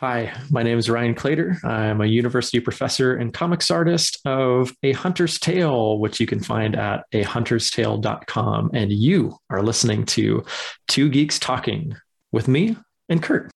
[0.00, 1.62] Hi, my name is Ryan Claytor.
[1.64, 6.74] I'm a university professor and comics artist of A Hunter's Tale, which you can find
[6.74, 8.70] at ahunterstale.com.
[8.74, 10.44] And you are listening to
[10.88, 11.94] Two Geeks Talking
[12.32, 12.76] with me
[13.08, 13.52] and Kurt.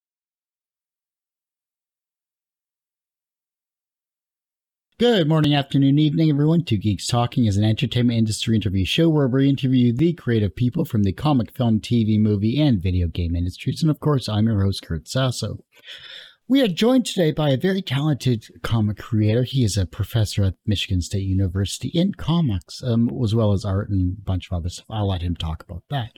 [5.01, 6.65] Good morning, afternoon, evening, everyone.
[6.65, 10.85] Two Geeks Talking is an entertainment industry interview show where we interview the creative people
[10.85, 13.83] from the comic, film, TV, movie, and video game industries.
[13.83, 15.59] And of course, I'm your host, Kurt Sasso.
[16.51, 19.43] We are joined today by a very talented comic creator.
[19.43, 23.91] He is a professor at Michigan State University in comics, um, as well as art
[23.91, 24.87] and a bunch of other stuff.
[24.89, 26.13] I'll let him talk about that.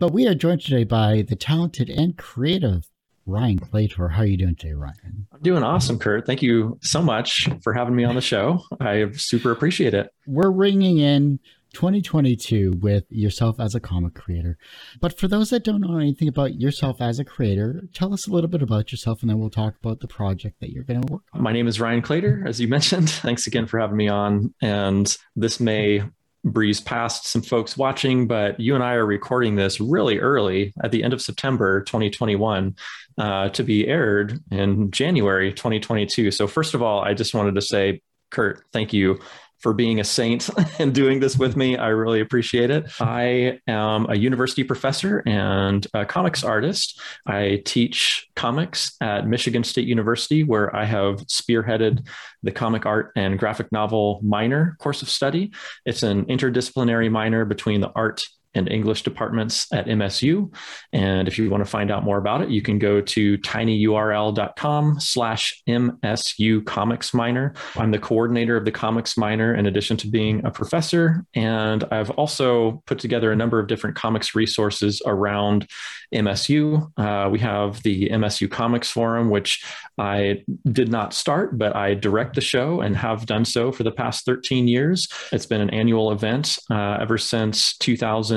[0.00, 2.88] But we are joined today by the talented and creative
[3.24, 4.10] Ryan Claytor.
[4.10, 5.28] How are you doing today, Ryan?
[5.32, 6.26] I'm doing awesome, Kurt.
[6.26, 8.64] Thank you so much for having me on the show.
[8.80, 10.08] I super appreciate it.
[10.26, 11.38] We're ringing in
[11.72, 14.58] 2022 with yourself as a comic creator.
[15.00, 18.30] But for those that don't know anything about yourself as a creator, tell us a
[18.30, 21.12] little bit about yourself and then we'll talk about the project that you're going to
[21.12, 21.42] work on.
[21.42, 23.10] My name is Ryan Claytor, as you mentioned.
[23.10, 24.54] Thanks again for having me on.
[24.62, 26.02] And this may
[26.44, 30.90] breeze past some folks watching, but you and I are recording this really early at
[30.90, 32.74] the end of September 2021
[33.18, 36.30] uh, to be aired in January 2022.
[36.30, 39.20] So, first of all, I just wanted to say, Kurt, thank you
[39.62, 41.76] for being a saint and doing this with me.
[41.76, 42.90] I really appreciate it.
[43.00, 47.00] I am a university professor and a comics artist.
[47.26, 52.06] I teach comics at Michigan State University, where I have spearheaded
[52.42, 55.52] the comic art and graphic novel minor course of study.
[55.86, 58.22] It's an interdisciplinary minor between the art
[58.54, 60.52] and English departments at MSU.
[60.92, 65.00] And if you want to find out more about it, you can go to tinyurl.com
[65.00, 67.54] slash MSU Comics Minor.
[67.76, 71.24] I'm the coordinator of the Comics Minor in addition to being a professor.
[71.34, 75.68] And I've also put together a number of different comics resources around
[76.14, 76.90] MSU.
[76.96, 79.64] Uh, we have the MSU Comics Forum, which
[79.98, 83.90] I did not start, but I direct the show and have done so for the
[83.90, 85.08] past 13 years.
[85.32, 87.76] It's been an annual event uh, ever since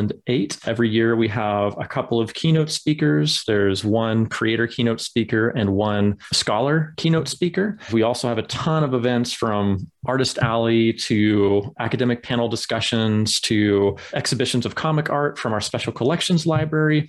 [0.09, 0.59] 2008.
[0.65, 3.43] Every year we have a couple of keynote speakers.
[3.45, 7.77] There's one creator keynote speaker and one scholar keynote speaker.
[7.91, 13.97] We also have a ton of events from Artist Alley to academic panel discussions to
[14.13, 17.07] exhibitions of comic art from our special collections library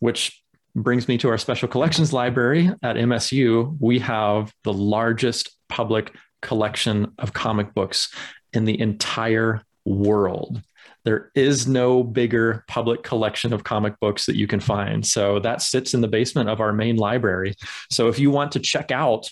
[0.00, 0.42] which
[0.74, 3.76] brings me to our special collections library at MSU.
[3.80, 8.12] We have the largest public collection of comic books
[8.52, 10.62] in the entire world.
[11.08, 15.06] There is no bigger public collection of comic books that you can find.
[15.06, 17.54] So that sits in the basement of our main library.
[17.88, 19.30] So if you want to check out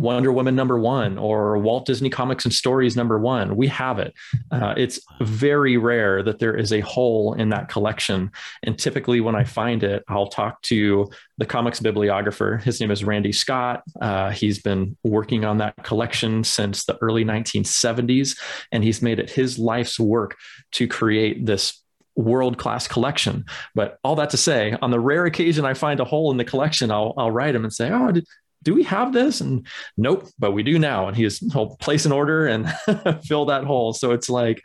[0.00, 3.56] Wonder Woman number one or Walt Disney Comics and Stories number one.
[3.56, 4.14] We have it.
[4.50, 8.30] Uh, it's very rare that there is a hole in that collection.
[8.62, 12.58] And typically, when I find it, I'll talk to the comics bibliographer.
[12.58, 13.82] His name is Randy Scott.
[14.00, 18.38] Uh, he's been working on that collection since the early 1970s,
[18.72, 20.36] and he's made it his life's work
[20.72, 21.82] to create this
[22.18, 23.44] world class collection.
[23.74, 26.44] But all that to say, on the rare occasion I find a hole in the
[26.44, 28.26] collection, I'll, I'll write him and say, Oh, did,
[28.62, 29.40] do we have this?
[29.40, 31.08] And nope, but we do now.
[31.08, 32.70] And he's he'll place an order and
[33.24, 33.92] fill that hole.
[33.92, 34.62] So it's like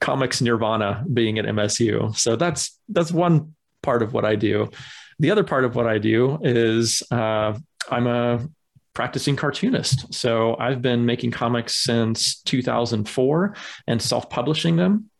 [0.00, 2.16] comics nirvana being at MSU.
[2.16, 4.70] So that's that's one part of what I do.
[5.18, 7.58] The other part of what I do is uh,
[7.90, 8.46] I'm a
[8.94, 10.12] practicing cartoonist.
[10.12, 13.54] So I've been making comics since 2004
[13.86, 15.10] and self-publishing them.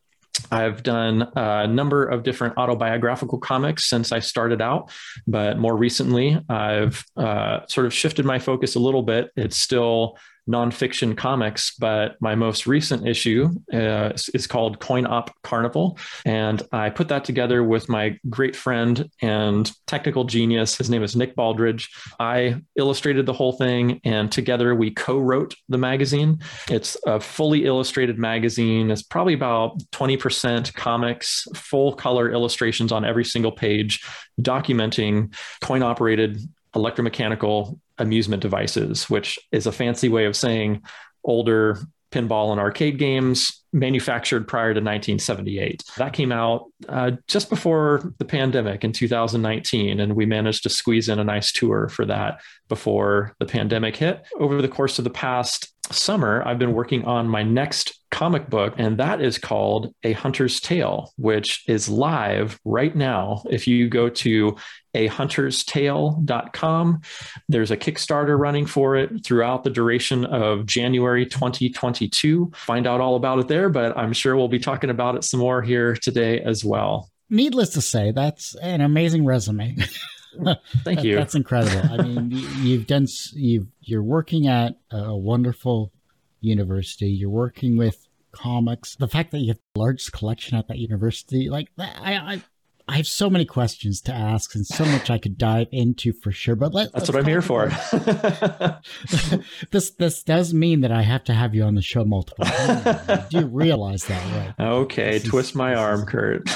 [0.50, 4.91] I've done a number of different autobiographical comics since I started out,
[5.26, 9.31] but more recently, I've uh, sort of shifted my focus a little bit.
[9.37, 15.98] It's still nonfiction comics, but my most recent issue uh, is called Coin Op Carnival.
[16.25, 20.76] And I put that together with my great friend and technical genius.
[20.76, 21.88] His name is Nick Baldridge.
[22.19, 26.41] I illustrated the whole thing, and together we co wrote the magazine.
[26.70, 28.91] It's a fully illustrated magazine.
[28.91, 34.03] It's probably about 20% comics, full color illustrations on every single page,
[34.41, 36.41] documenting coin operated
[36.78, 40.82] electromechanical amusement devices, which is a fancy way of saying
[41.25, 41.79] older
[42.11, 45.82] pinball and arcade games manufactured prior to 1978.
[45.99, 51.08] That came out uh, just before the pandemic in 2019, and we managed to squeeze
[51.08, 54.26] in a nice tour for that before the pandemic hit.
[54.38, 58.75] Over the course of the past summer, I've been working on my next comic book,
[58.79, 63.43] and that is called A Hunter's Tale, which is live right now.
[63.50, 64.56] If you go to
[64.94, 67.00] ahunterstale.com,
[67.49, 72.52] there's a Kickstarter running for it throughout the duration of January 2022.
[72.55, 75.40] Find out all about it there, but I'm sure we'll be talking about it some
[75.40, 77.11] more here today as well.
[77.31, 79.76] Needless to say, that's an amazing resume.
[80.84, 81.16] Thank you.
[81.16, 81.92] That's incredible.
[81.92, 85.92] I mean, you've done you've you're working at a wonderful
[86.40, 87.08] university.
[87.08, 88.96] You're working with comics.
[88.96, 92.42] The fact that you have the largest collection at that university, like I, I
[92.90, 96.32] I have so many questions to ask and so much I could dive into for
[96.32, 96.56] sure.
[96.56, 97.66] But let, that's what I'm here for.
[99.70, 103.28] this this does mean that I have to have you on the show multiple times.
[103.28, 104.58] do you realize that, right?
[104.69, 106.48] Okay, this twist is, my arm, Kurt.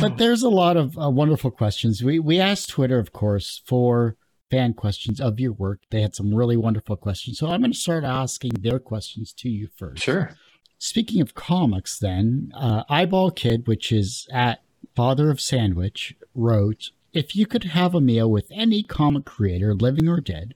[0.00, 2.02] But there's a lot of uh, wonderful questions.
[2.02, 4.16] We we asked Twitter, of course, for
[4.50, 5.80] fan questions of your work.
[5.90, 9.48] They had some really wonderful questions, so I'm going to start asking their questions to
[9.48, 10.02] you first.
[10.02, 10.36] Sure.
[10.78, 14.62] Speaking of comics, then, uh, Eyeball Kid, which is at
[14.96, 20.08] Father of Sandwich, wrote If you could have a meal with any comic creator, living
[20.08, 20.54] or dead,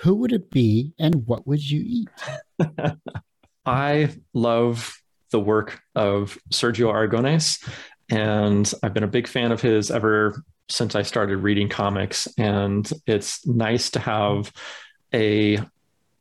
[0.00, 2.08] who would it be and what would you eat?
[3.66, 5.00] I love
[5.30, 7.62] the work of Sergio Aragonés,
[8.10, 12.28] and I've been a big fan of his ever since I started reading comics.
[12.38, 14.52] And it's nice to have
[15.12, 15.58] a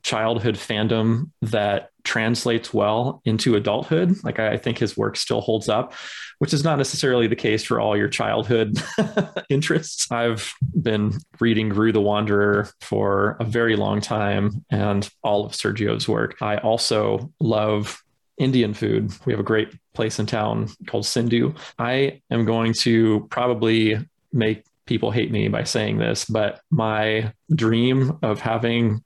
[0.01, 4.15] childhood fandom that translates well into adulthood.
[4.23, 5.93] Like I think his work still holds up,
[6.39, 8.81] which is not necessarily the case for all your childhood
[9.49, 10.11] interests.
[10.11, 16.07] I've been reading Groo the Wanderer for a very long time and all of Sergio's
[16.07, 16.37] work.
[16.41, 18.01] I also love
[18.39, 19.11] Indian food.
[19.25, 21.53] We have a great place in town called Sindhu.
[21.77, 23.97] I am going to probably
[24.33, 29.03] make people hate me by saying this, but my dream of having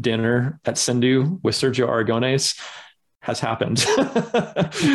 [0.00, 2.60] dinner at Sindhu with Sergio Aragonés
[3.20, 3.84] has happened.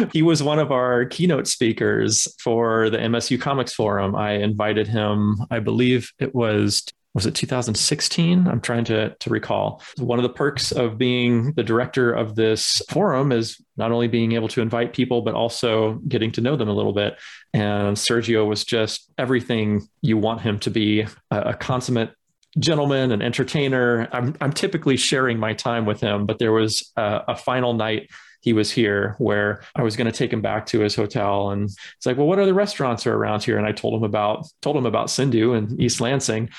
[0.14, 4.16] he was one of our keynote speakers for the MSU Comics Forum.
[4.16, 8.48] I invited him, I believe it was was it 2016?
[8.48, 9.82] I'm trying to, to recall.
[9.98, 14.32] One of the perks of being the director of this forum is not only being
[14.32, 17.18] able to invite people, but also getting to know them a little bit.
[17.54, 22.14] And Sergio was just everything you want him to be a, a consummate
[22.60, 24.08] gentleman and entertainer.
[24.12, 28.10] I'm, I'm typically sharing my time with him, but there was a, a final night
[28.42, 31.52] he was here where I was going to take him back to his hotel.
[31.52, 33.58] And it's like, well, what other restaurants are around here?
[33.58, 36.50] And I told him about, told him about Sindhu and East Lansing.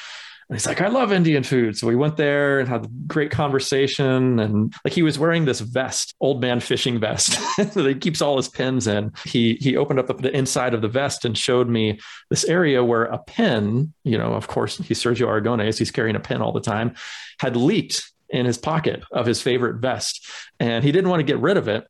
[0.52, 1.78] And he's like, I love Indian food.
[1.78, 4.38] So we went there and had a great conversation.
[4.38, 8.36] And like he was wearing this vest, old man fishing vest that he keeps all
[8.36, 9.12] his pins in.
[9.24, 13.04] He he opened up the inside of the vest and showed me this area where
[13.04, 16.60] a pin, you know, of course, he's Sergio Aragonés, he's carrying a pin all the
[16.60, 16.96] time,
[17.40, 20.30] had leaked in his pocket of his favorite vest.
[20.60, 21.88] And he didn't want to get rid of it.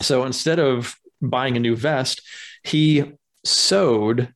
[0.00, 2.22] So instead of buying a new vest,
[2.62, 4.32] he sewed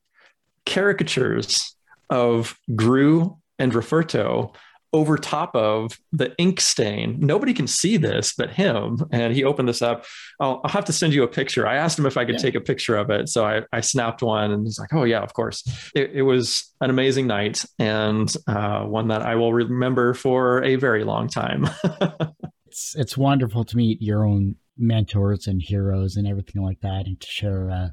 [0.67, 1.77] caricatures
[2.11, 4.53] of Groo and Rufferto
[4.95, 7.19] over top of the ink stain.
[7.19, 8.99] Nobody can see this but him.
[9.11, 10.05] And he opened this up.
[10.39, 11.67] I'll, I'll have to send you a picture.
[11.67, 12.43] I asked him if I could yeah.
[12.43, 13.29] take a picture of it.
[13.31, 15.63] So I, I snapped one and he's like, oh, yeah, of course.
[15.95, 20.77] It, it was an amazing night and uh, one that I will remember for a
[20.77, 21.71] very long time.
[22.67, 27.19] it's, it's wonderful to meet your own mentors and heroes and everything like that and
[27.19, 27.89] to share uh,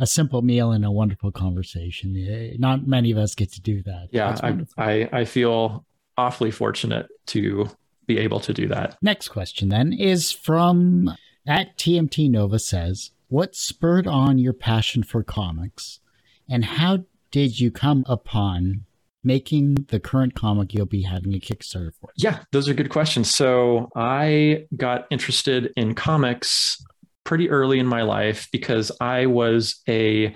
[0.00, 2.16] a simple meal and a wonderful conversation.
[2.16, 4.08] Eh, not many of us get to do that.
[4.10, 5.84] Yeah, I, I, I feel
[6.16, 7.68] awfully fortunate to
[8.06, 8.96] be able to do that.
[9.02, 11.14] Next question then is from
[11.46, 16.00] at TMT Nova says, What spurred on your passion for comics
[16.48, 18.84] and how did you come upon
[19.22, 22.10] making the current comic you'll be having a Kickstarter for?
[22.16, 23.34] Yeah, those are good questions.
[23.34, 26.84] So I got interested in comics
[27.24, 30.34] pretty early in my life because I was a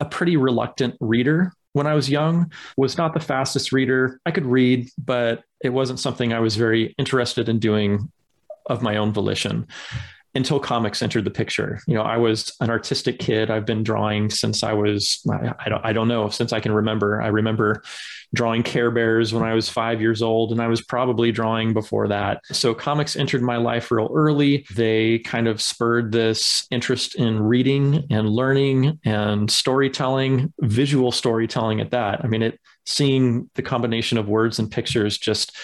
[0.00, 2.52] a pretty reluctant reader when I was young.
[2.76, 4.20] Was not the fastest reader.
[4.26, 8.10] I could read, but it wasn't something I was very interested in doing
[8.66, 9.66] of my own volition
[10.36, 11.80] until comics entered the picture.
[11.86, 13.50] You know, I was an artistic kid.
[13.50, 17.20] I've been drawing since I was I don't I don't know since I can remember.
[17.20, 17.82] I remember
[18.34, 22.08] drawing Care Bears when I was five years old, and I was probably drawing before
[22.08, 22.42] that.
[22.52, 24.66] So comics entered my life real early.
[24.74, 31.92] They kind of spurred this interest in reading and learning and storytelling, visual storytelling at
[31.92, 32.24] that.
[32.24, 35.56] I mean, it seeing the combination of words and pictures just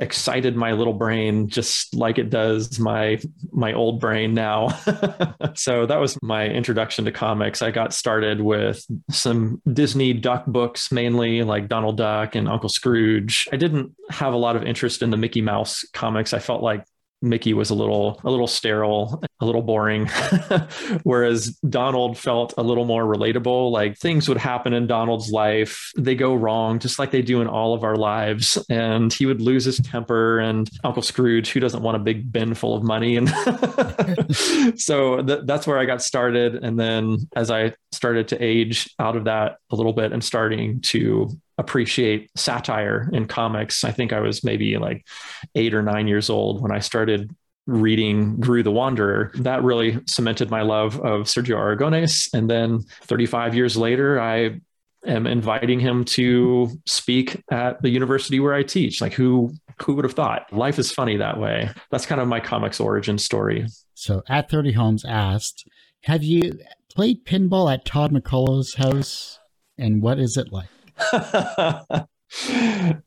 [0.00, 3.20] excited my little brain just like it does my
[3.52, 4.68] my old brain now.
[5.56, 7.62] So that was my introduction to comics.
[7.62, 13.48] I got started with some disney duck books mainly like donald duck and uncle scrooge.
[13.52, 16.32] I didn't have a lot of interest in the mickey mouse comics.
[16.32, 16.84] I felt like
[17.24, 20.06] Mickey was a little a little sterile, a little boring,
[21.02, 23.70] whereas Donald felt a little more relatable.
[23.72, 27.48] Like things would happen in Donald's life, they go wrong, just like they do in
[27.48, 30.38] all of our lives, and he would lose his temper.
[30.38, 33.28] And Uncle Scrooge, who doesn't want a big bin full of money, and
[34.78, 36.56] so th- that's where I got started.
[36.62, 40.80] And then as I started to age out of that a little bit and starting
[40.82, 43.84] to appreciate satire in comics.
[43.84, 45.06] I think I was maybe like
[45.54, 47.34] eight or nine years old when I started
[47.66, 49.32] reading Groo the Wanderer.
[49.36, 52.28] That really cemented my love of Sergio Aragonés.
[52.34, 54.60] And then 35 years later, I
[55.06, 59.00] am inviting him to speak at the university where I teach.
[59.00, 60.52] Like who who would have thought?
[60.52, 61.68] Life is funny that way.
[61.90, 63.66] That's kind of my comics origin story.
[63.94, 65.68] So at 30 Homes asked,
[66.02, 66.58] have you
[66.94, 69.40] played pinball at Todd MacCulloch's house?
[69.76, 70.68] And what is it like?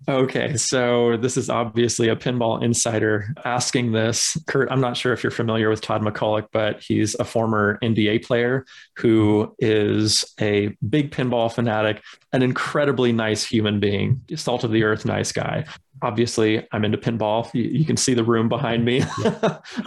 [0.10, 4.38] okay, so this is obviously a pinball insider asking this.
[4.48, 8.25] Kurt, I'm not sure if you're familiar with Todd MacCulloch, but he's a former NBA
[8.25, 8.65] player
[8.98, 12.01] who is a big pinball fanatic,
[12.32, 15.65] an incredibly nice human being, salt of the earth, nice guy.
[16.01, 17.51] Obviously, I'm into pinball.
[17.53, 19.03] You, you can see the room behind me.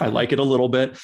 [0.01, 0.99] I like it a little bit.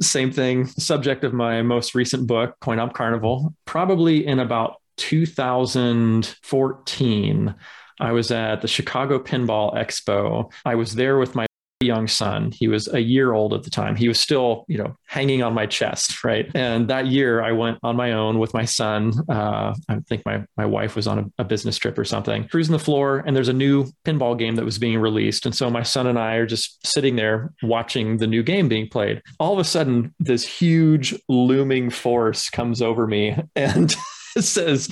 [0.00, 7.54] Same thing, subject of my most recent book, Coin Op Carnival, probably in about 2014,
[8.00, 10.52] I was at the Chicago Pinball Expo.
[10.64, 11.48] I was there with my
[11.80, 12.50] young son.
[12.50, 13.94] He was a year old at the time.
[13.94, 16.50] He was still, you know, hanging on my chest, right?
[16.54, 19.12] And that year, I went on my own with my son.
[19.28, 22.48] Uh, I think my my wife was on a, a, business trip or something.
[22.48, 25.70] Cruising the floor, and there's a new pinball game that was being released, and so
[25.70, 29.22] my son and I are just sitting there watching the new game being played.
[29.38, 33.94] All of a sudden, this huge looming force comes over me, and
[34.40, 34.88] says,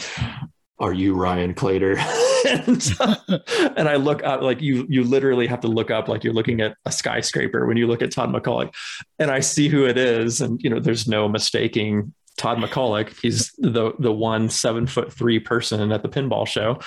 [0.78, 1.96] are you Ryan Claytor?
[2.46, 6.34] and, and, I look up like you you literally have to look up like you're
[6.34, 8.74] looking at a skyscraper when you look at Todd MacCulloch.
[9.18, 10.40] And I see who it is.
[10.40, 13.18] And you know, there's no mistaking Todd MacCulloch.
[13.20, 16.78] He's the the one seven foot three person at the pinball show.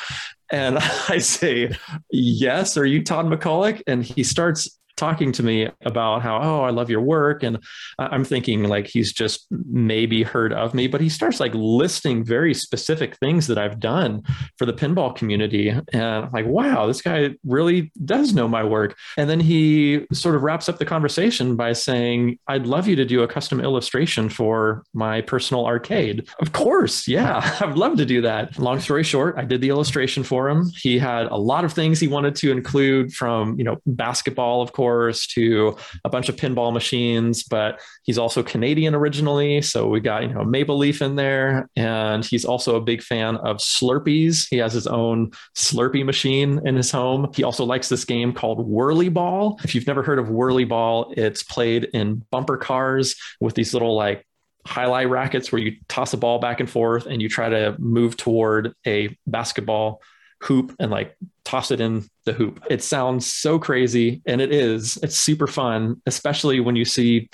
[0.51, 0.77] And
[1.09, 1.75] I say,
[2.11, 3.81] Yes, are you Todd MacCulloch?
[3.87, 7.57] And he starts talking to me about how oh i love your work and
[7.97, 12.53] i'm thinking like he's just maybe heard of me but he starts like listing very
[12.53, 14.21] specific things that i've done
[14.57, 18.97] for the pinball community and i'm like wow this guy really does know my work.
[19.17, 23.05] And then he sort of wraps up the conversation by saying i'd love you to
[23.05, 26.27] do a custom illustration for my personal arcade.
[26.39, 28.57] Of course yeah i'd love to do that.
[28.59, 30.69] Long story short i did the illustration for him.
[30.75, 34.71] He had a lot of things he wanted to include from you know basketball of
[34.73, 34.88] course
[35.33, 39.61] to a bunch of pinball machines, but he's also Canadian originally.
[39.61, 41.69] So we got, you know, Maple Leaf in there.
[41.75, 44.47] And he's also a big fan of Slurpees.
[44.49, 47.31] He has his own Slurpee machine in his home.
[47.35, 49.59] He also likes this game called Whirly Ball.
[49.63, 53.95] If you've never heard of Whirly Ball, it's played in bumper cars with these little
[53.95, 54.25] like
[54.67, 57.75] jai alai rackets where you toss a ball back and forth and you try to
[57.79, 60.01] move toward a basketball
[60.41, 62.63] hoop and like toss it in the hoop.
[62.69, 64.97] It sounds so crazy, and it is.
[65.03, 67.29] It's super fun, especially when you see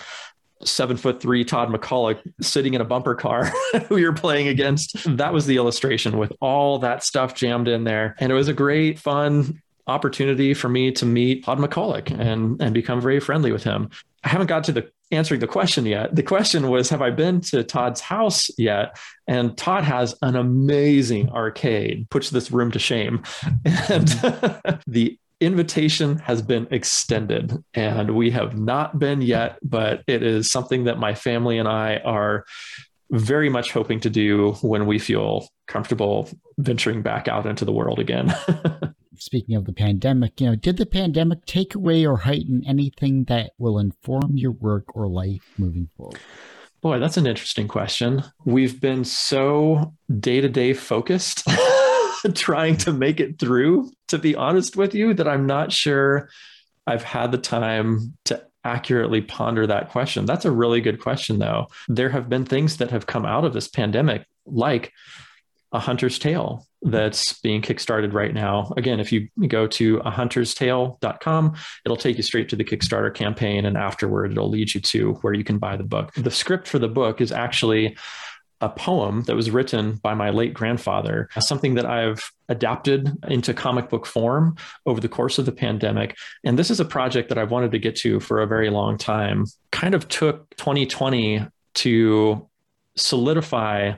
[0.63, 3.45] seven foot three Todd MacCulloch sitting in a bumper car
[3.88, 4.95] who you're playing against.
[5.17, 8.15] That was the illustration with all that stuff jammed in there.
[8.19, 12.74] And it was a great, fun opportunity for me to meet Todd McCullough and, and
[12.74, 13.89] become very friendly with him.
[14.24, 16.15] I haven't got to the answering the question yet.
[16.15, 18.97] The question was, have I been to Todd's house yet?
[19.27, 23.24] And Todd has an amazing arcade, puts this room to shame.
[23.63, 24.07] And
[24.88, 30.85] the invitation has been extended and we have not been yet, but it is something
[30.85, 32.45] that my family and I are
[33.12, 38.00] very much hoping to do when we feel comfortable venturing back out into the world
[38.00, 38.33] again.
[39.19, 43.51] speaking of the pandemic, you know, did the pandemic take away or heighten anything that
[43.57, 46.19] will inform your work or life moving forward?
[46.81, 48.24] Boy, that's an interesting question.
[48.45, 51.43] We've been so day to day focused
[52.34, 56.29] trying to make it through, to be honest with you, that I'm not sure
[56.86, 60.25] I've had the time to accurately ponder that question.
[60.25, 61.67] That's a really good question, though.
[61.88, 64.91] There have been things that have come out of this pandemic, like
[65.72, 68.71] a hunter's tale that's being kickstarted right now.
[68.77, 73.65] Again, if you go to a hunterstale.com, it'll take you straight to the Kickstarter campaign
[73.65, 76.13] and afterward it'll lead you to where you can buy the book.
[76.13, 77.97] The script for the book is actually
[78.61, 83.89] a poem that was written by my late grandfather, something that I've adapted into comic
[83.89, 86.15] book form over the course of the pandemic.
[86.43, 88.97] And this is a project that I've wanted to get to for a very long
[88.97, 89.45] time.
[89.71, 92.47] Kind of took 2020 to
[92.95, 93.93] solidify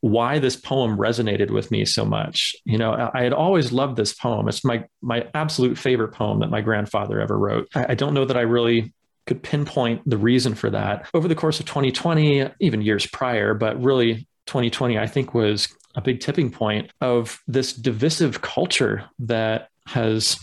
[0.00, 2.54] why this poem resonated with me so much.
[2.64, 4.48] You know, I had always loved this poem.
[4.48, 7.68] It's my my absolute favorite poem that my grandfather ever wrote.
[7.74, 8.92] I, I don't know that I really
[9.26, 11.08] could pinpoint the reason for that.
[11.14, 16.00] Over the course of 2020, even years prior, but really 2020, I think was a
[16.00, 20.38] big tipping point of this divisive culture that has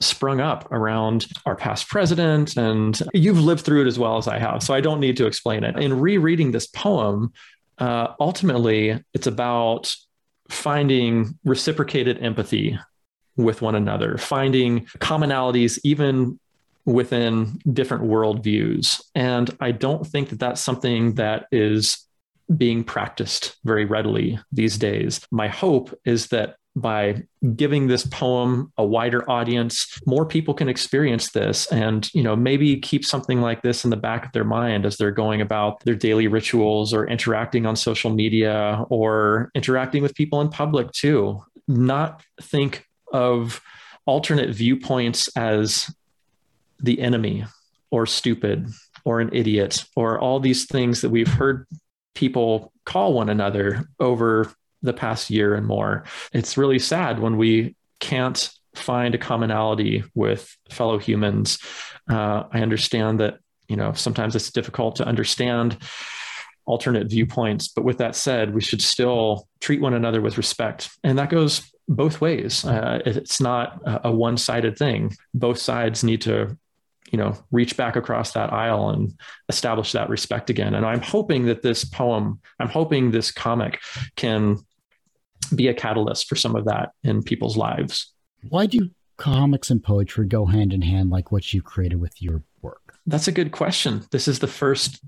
[0.00, 2.56] sprung up around our past president.
[2.56, 4.62] And you've lived through it as well as I have.
[4.62, 5.78] So I don't need to explain it.
[5.78, 7.32] In rereading this poem,
[7.78, 9.94] uh, ultimately, it's about
[10.48, 12.78] finding reciprocated empathy
[13.36, 16.38] with one another, finding commonalities even
[16.84, 19.02] within different worldviews.
[19.14, 22.06] And I don't think that that's something that is
[22.56, 25.20] being practiced very readily these days.
[25.30, 27.22] My hope is that by
[27.56, 32.78] giving this poem a wider audience more people can experience this and you know maybe
[32.78, 35.94] keep something like this in the back of their mind as they're going about their
[35.94, 41.42] daily rituals or interacting on social media or interacting with people in public too.
[41.66, 43.60] Not think of
[44.04, 45.90] alternate viewpoints as
[46.80, 47.44] the enemy
[47.90, 48.68] or stupid
[49.04, 51.66] or an idiot or all these things that we've heard
[52.14, 54.52] people call one another over
[54.86, 56.04] the past year and more.
[56.32, 61.58] It's really sad when we can't find a commonality with fellow humans.
[62.08, 63.38] Uh, I understand that
[63.68, 65.78] you know sometimes it's difficult to understand
[66.66, 71.18] alternate viewpoints, but with that said, we should still treat one another with respect, and
[71.18, 72.64] that goes both ways.
[72.64, 75.14] Uh, it's not a one-sided thing.
[75.32, 76.56] Both sides need to
[77.12, 79.14] you know reach back across that aisle and
[79.48, 83.80] establish that respect again and i'm hoping that this poem i'm hoping this comic
[84.16, 84.58] can
[85.54, 88.12] be a catalyst for some of that in people's lives.
[88.48, 92.42] Why do comics and poetry go hand in hand like what you created with your
[92.62, 92.94] work?
[93.06, 94.04] That's a good question.
[94.10, 95.02] This is the first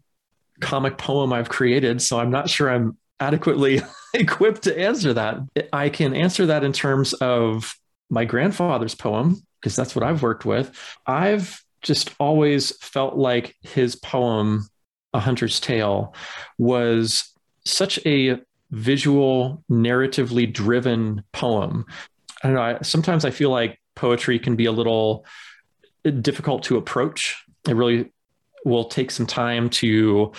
[0.60, 3.80] comic poem i've created so i'm not sure i'm adequately
[4.14, 5.38] equipped to answer that.
[5.72, 7.76] I can answer that in terms of
[8.10, 10.70] my grandfather's poem because that's what I've worked with.
[11.06, 14.68] I've just always felt like his poem,
[15.12, 16.14] A Hunter's Tale,
[16.58, 17.32] was
[17.64, 18.40] such a
[18.70, 21.86] visual, narratively driven poem.
[22.42, 22.62] I don't know.
[22.62, 25.24] I, sometimes I feel like poetry can be a little
[26.20, 27.42] difficult to approach.
[27.66, 28.10] It really
[28.64, 30.32] will take some time to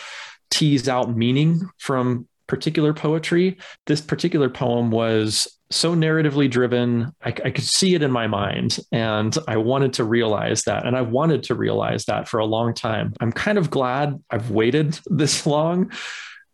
[0.49, 3.57] tease out meaning from particular poetry.
[3.85, 7.13] This particular poem was so narratively driven.
[7.23, 10.85] I, I, could see it in my mind, and I wanted to realize that.
[10.85, 13.13] And I've wanted to realize that for a long time.
[13.19, 15.91] I'm kind of glad I've waited this long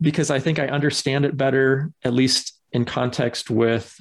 [0.02, 3.98] because I think I understand it better, at least in context with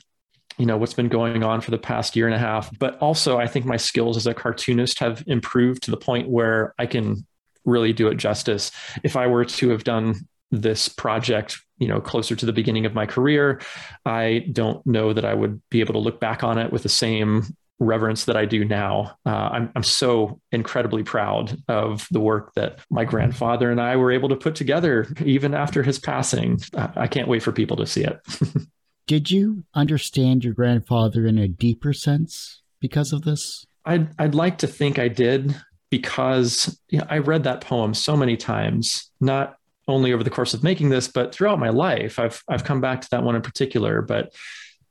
[0.58, 2.76] you know what's been going on for the past year and a half.
[2.78, 6.74] But also i think my skills as a cartoonist have improved to the point where
[6.78, 7.26] i can
[7.64, 8.70] really do it justice.
[9.02, 10.14] If i were to have done
[10.50, 13.60] this project you know closer to the beginning of my career
[14.06, 16.88] i don't know that i would be able to look back on it with the
[16.88, 17.44] same
[17.80, 19.16] reverence that i do now.
[19.26, 24.12] Uh, I'm, I'm so incredibly proud of the work that my grandfather and i were
[24.12, 26.60] able to put together even after his passing.
[26.76, 28.20] I can't wait for people to see it.
[29.06, 33.66] Did you understand your grandfather in a deeper sense because of this?
[33.84, 35.54] I'd, I'd like to think i did
[35.90, 39.56] because you know, i read that poem so many times not
[39.88, 43.00] only over the course of making this, but throughout my life, I've I've come back
[43.02, 44.02] to that one in particular.
[44.02, 44.32] But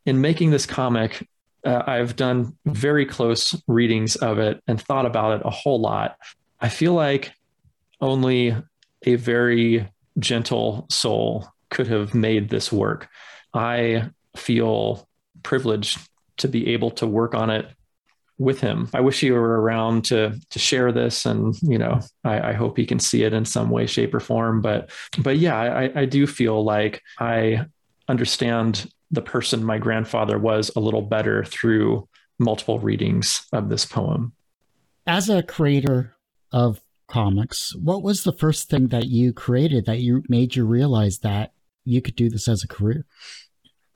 [0.06, 1.28] in making this comic,
[1.66, 6.18] uh, I've done very close readings of it and thought about it a whole lot.
[6.60, 7.34] I feel like
[8.02, 8.56] only
[9.06, 13.10] a very gentle soul could have made this work.
[13.54, 15.08] I feel
[15.44, 16.00] privileged
[16.38, 17.68] to be able to work on it
[18.38, 18.90] with him.
[18.94, 22.78] I wish he were around to to share this, and you know, I, I hope
[22.78, 24.62] he can see it in some way, shape, or form.
[24.62, 27.66] But but yeah, I, I do feel like I
[28.08, 32.08] understand the person my grandfather was a little better through
[32.40, 34.34] multiple readings of this poem.
[35.06, 36.16] As a creator
[36.52, 41.20] of comics, what was the first thing that you created that you made you realize
[41.20, 41.54] that
[41.86, 43.06] you could do this as a career?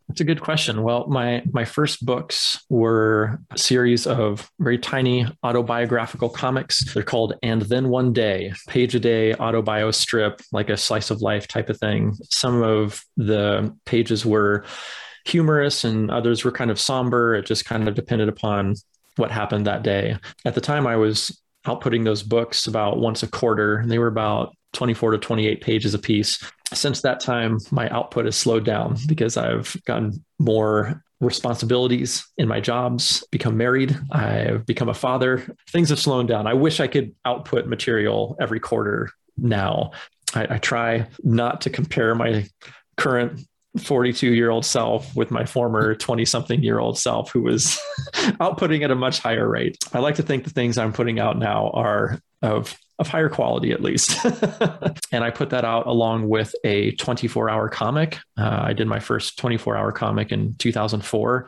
[0.07, 0.83] That's a good question.
[0.83, 6.93] Well, my my first books were a series of very tiny autobiographical comics.
[6.93, 11.21] They're called And Then One Day, page a day autobio strip, like a slice of
[11.21, 12.13] life type of thing.
[12.29, 14.63] Some of the pages were
[15.27, 17.35] humorous and others were kind of somber.
[17.35, 18.75] It just kind of depended upon
[19.15, 20.17] what happened that day.
[20.45, 24.07] At the time I was outputting those books about once a quarter, and they were
[24.07, 26.39] about 24 to 28 pages a piece
[26.73, 32.59] since that time, my output has slowed down because I've gotten more responsibilities in my
[32.59, 35.55] jobs, become married, I've become a father.
[35.69, 36.45] Things have slowed down.
[36.45, 39.91] I wish I could output material every quarter now.
[40.35, 42.47] I, I try not to compare my
[42.97, 47.79] current 42 year old self with my former 20 something year old self who was
[48.39, 49.77] outputting at a much higher rate.
[49.93, 53.71] I like to think the things I'm putting out now are of of higher quality
[53.71, 54.17] at least.
[55.11, 58.17] and I put that out along with a 24 hour comic.
[58.37, 61.47] Uh, I did my first 24 hour comic in 2004.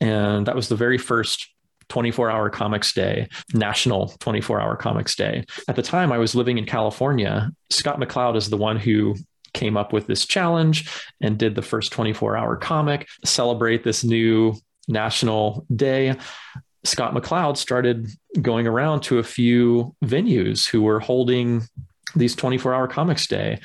[0.00, 1.48] And that was the very first
[1.88, 5.44] 24 hour comics day, national 24 hour comics day.
[5.68, 7.52] At the time, I was living in California.
[7.70, 9.14] Scott McCloud is the one who
[9.56, 10.88] came up with this challenge
[11.20, 14.54] and did the first 24 hour comic, celebrate this new
[14.86, 16.14] national day.
[16.84, 18.08] Scott McCloud started
[18.40, 21.62] going around to a few venues who were holding
[22.14, 23.58] these 24 hour comics day.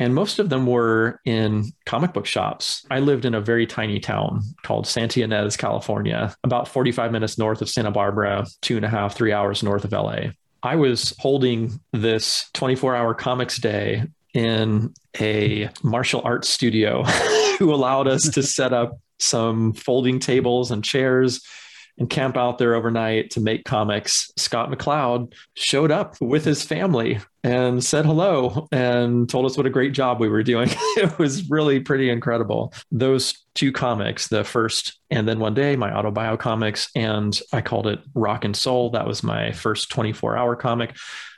[0.00, 2.84] And most of them were in comic book shops.
[2.90, 7.62] I lived in a very tiny town called Santa Ynez, California, about 45 minutes north
[7.62, 10.30] of Santa Barbara, two and a half, three hours north of LA.
[10.64, 14.02] I was holding this 24 hour comics day
[14.32, 17.02] in a martial arts studio
[17.58, 21.40] who allowed us to set up some folding tables and chairs
[21.98, 24.30] and camp out there overnight to make comics.
[24.36, 29.70] Scott McCloud showed up with his family and said hello and told us what a
[29.70, 30.68] great job we were doing.
[30.72, 32.72] it was really pretty incredible.
[32.90, 37.86] Those two comics, the first and then one day, my autobio comics, and I called
[37.86, 38.90] it Rock and Soul.
[38.90, 40.96] That was my first 24 hour comic.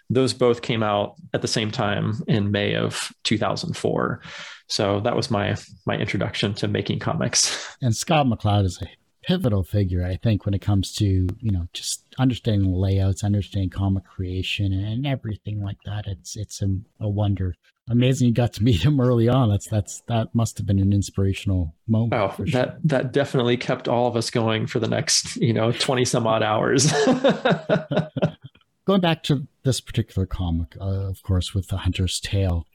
[0.08, 4.20] Those both came out at the same time in May of 2004.
[4.68, 7.64] So that was my my introduction to making comics.
[7.82, 8.86] And Scott McCloud is a
[9.26, 14.04] pivotal figure, I think, when it comes to you know just understanding layouts, understanding comic
[14.04, 16.06] creation, and everything like that.
[16.06, 17.54] It's it's a, a wonder.
[17.88, 19.48] Amazing you got to meet him early on.
[19.48, 22.14] That's that's that must have been an inspirational moment.
[22.14, 22.46] Oh, sure.
[22.46, 26.26] that that definitely kept all of us going for the next you know twenty some
[26.26, 26.92] odd hours.
[28.86, 32.66] Going back to this particular comic, uh, of course, with the Hunter's Tale,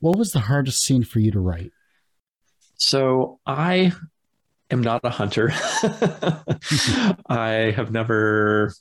[0.00, 1.70] what was the hardest scene for you to write?
[2.74, 3.92] So I
[4.72, 5.52] am not a hunter.
[7.28, 8.74] I have never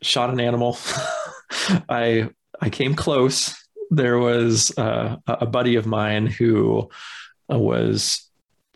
[0.00, 0.78] shot an animal.
[1.88, 3.52] I I came close.
[3.90, 6.88] There was uh, a buddy of mine who
[7.52, 8.30] uh, was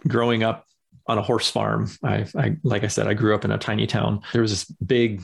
[0.09, 0.67] growing up
[1.07, 1.91] on a horse farm.
[2.03, 4.23] I, I, like I said, I grew up in a tiny town.
[4.33, 5.23] There was this big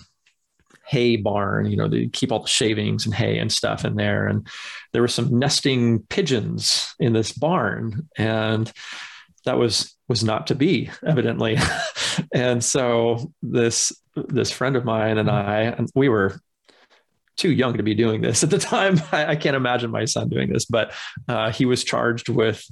[0.88, 1.66] hay barn.
[1.66, 4.26] You know, they keep all the shavings and hay and stuff in there.
[4.26, 4.46] And
[4.92, 8.72] there were some nesting pigeons in this barn, and
[9.44, 11.56] that was was not to be evidently
[12.34, 16.40] and so this this friend of mine and i and we were
[17.36, 20.28] too young to be doing this at the time i, I can't imagine my son
[20.28, 20.92] doing this but
[21.28, 22.64] uh, he was charged with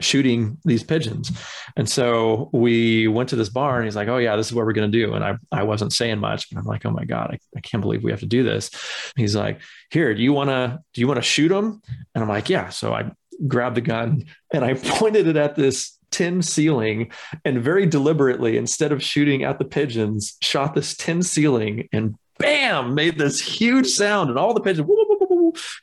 [0.00, 1.30] shooting these pigeons.
[1.76, 4.66] And so we went to this bar and he's like oh yeah this is what
[4.66, 5.14] we're going to do.
[5.14, 7.82] And I, I wasn't saying much but i'm like oh my god I, I can't
[7.82, 8.70] believe we have to do this.
[9.16, 9.60] He's like
[9.90, 11.80] here do you want to do you want to shoot them
[12.14, 12.68] and i'm like yeah.
[12.70, 13.10] So i
[13.46, 17.10] grabbed the gun and i pointed it at this tin ceiling
[17.44, 22.94] and very deliberately, instead of shooting at the pigeons, shot this tin ceiling and bam,
[22.94, 24.30] made this huge sound.
[24.30, 25.19] And all the pigeons, woo, woo,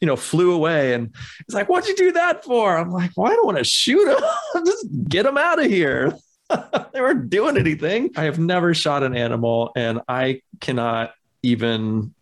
[0.02, 0.94] you know, flew away.
[0.94, 2.78] And it's like, what'd you do that for?
[2.78, 4.22] I'm like, well, I don't want to shoot them.
[4.66, 6.14] Just get them out of here.
[6.94, 8.12] they weren't doing anything.
[8.16, 12.14] I have never shot an animal and I cannot even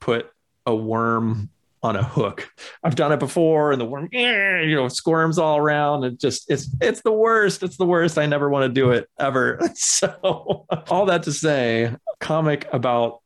[0.00, 0.30] put
[0.66, 1.50] a worm
[1.82, 2.50] on a hook.
[2.82, 6.04] I've done it before, and the worm, you know, squirms all around.
[6.04, 7.62] It just it's it's the worst.
[7.62, 8.18] It's the worst.
[8.18, 9.60] I never want to do it ever.
[9.74, 13.20] So all that to say, comic about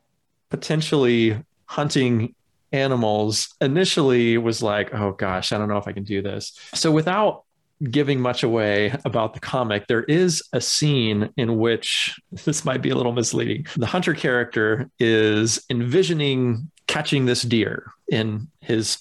[0.50, 2.34] potentially hunting
[2.72, 6.58] animals initially was like, oh gosh, I don't know if I can do this.
[6.74, 7.44] So without
[7.90, 12.90] giving much away about the comic, there is a scene in which this might be
[12.90, 13.66] a little misleading.
[13.76, 18.98] The hunter character is envisioning catching this deer in his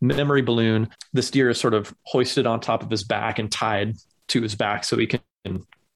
[0.00, 0.88] memory balloon.
[1.12, 3.96] This deer is sort of hoisted on top of his back and tied
[4.28, 5.20] to his back so he can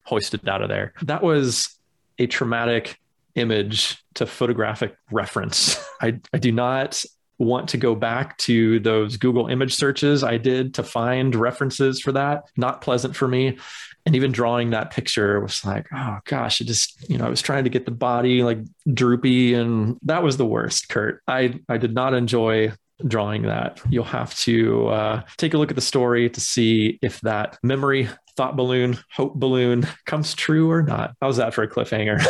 [0.04, 0.92] hoist it out of there.
[1.02, 1.78] That was
[2.18, 2.98] a traumatic
[3.34, 5.82] image to photographic reference.
[6.00, 7.04] I, I do not
[7.38, 12.12] want to go back to those Google image searches I did to find references for
[12.12, 12.44] that.
[12.56, 13.58] Not pleasant for me.
[14.06, 17.42] And even drawing that picture was like, oh gosh, it just, you know, I was
[17.42, 18.58] trying to get the body like
[18.92, 21.22] droopy and that was the worst, Kurt.
[21.26, 22.72] I, I did not enjoy
[23.06, 23.80] drawing that.
[23.88, 28.08] You'll have to uh, take a look at the story to see if that memory
[28.36, 31.14] thought balloon, hope balloon comes true or not.
[31.20, 32.20] How's that for a cliffhanger?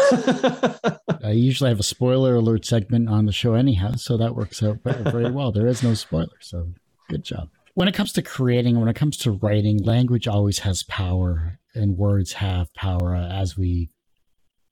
[1.24, 4.80] I usually have a spoiler alert segment on the show, anyhow, so that works out
[4.84, 5.52] very, very well.
[5.52, 6.68] There is no spoiler, so
[7.08, 7.48] good job.
[7.74, 11.96] When it comes to creating, when it comes to writing, language always has power, and
[11.96, 13.90] words have power, as we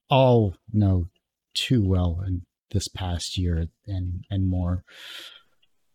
[0.08, 1.08] all know
[1.54, 4.84] too well in this past year and and more.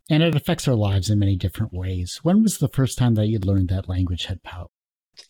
[0.10, 2.20] And it affects our lives in many different ways.
[2.24, 4.68] When was the first time that you learned that language had power?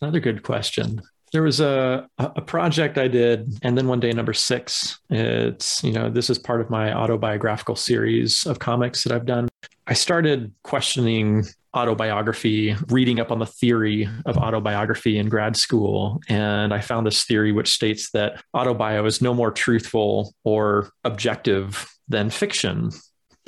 [0.00, 1.00] Another good question.
[1.32, 4.98] there was a a project I did, and then one day number six.
[5.10, 9.48] It's you know this is part of my autobiographical series of comics that I've done.
[9.86, 11.44] I started questioning
[11.76, 17.24] autobiography, reading up on the theory of autobiography in grad school, and I found this
[17.24, 22.90] theory which states that autobio is no more truthful or objective than fiction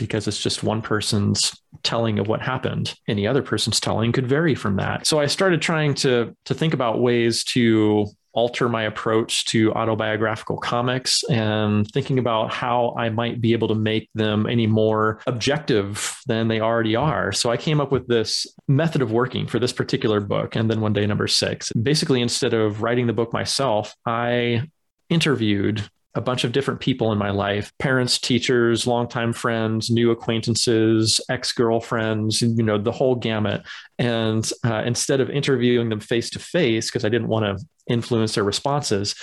[0.00, 2.94] because it's just one person's telling of what happened.
[3.06, 5.06] Any other person's telling could vary from that.
[5.06, 10.56] So I started trying to to think about ways to alter my approach to autobiographical
[10.56, 16.16] comics and thinking about how I might be able to make them any more objective
[16.26, 17.32] than they already are.
[17.32, 20.80] So I came up with this method of working for this particular book and then
[20.80, 21.72] one day number 6.
[21.72, 24.68] Basically instead of writing the book myself, I
[25.08, 31.20] interviewed a bunch of different people in my life parents teachers longtime friends new acquaintances
[31.28, 33.62] ex-girlfriends you know the whole gamut
[33.98, 38.34] and uh, instead of interviewing them face to face because i didn't want to influence
[38.34, 39.14] their responses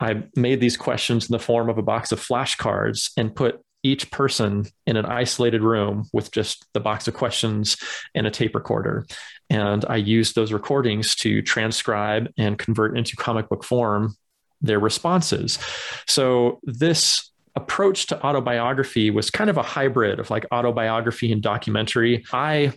[0.00, 4.10] i made these questions in the form of a box of flashcards and put each
[4.10, 7.76] person in an isolated room with just the box of questions
[8.14, 9.06] and a tape recorder.
[9.50, 14.16] And I used those recordings to transcribe and convert into comic book form
[14.60, 15.58] their responses.
[16.06, 22.24] So this approach to autobiography was kind of a hybrid of like autobiography and documentary.
[22.32, 22.72] I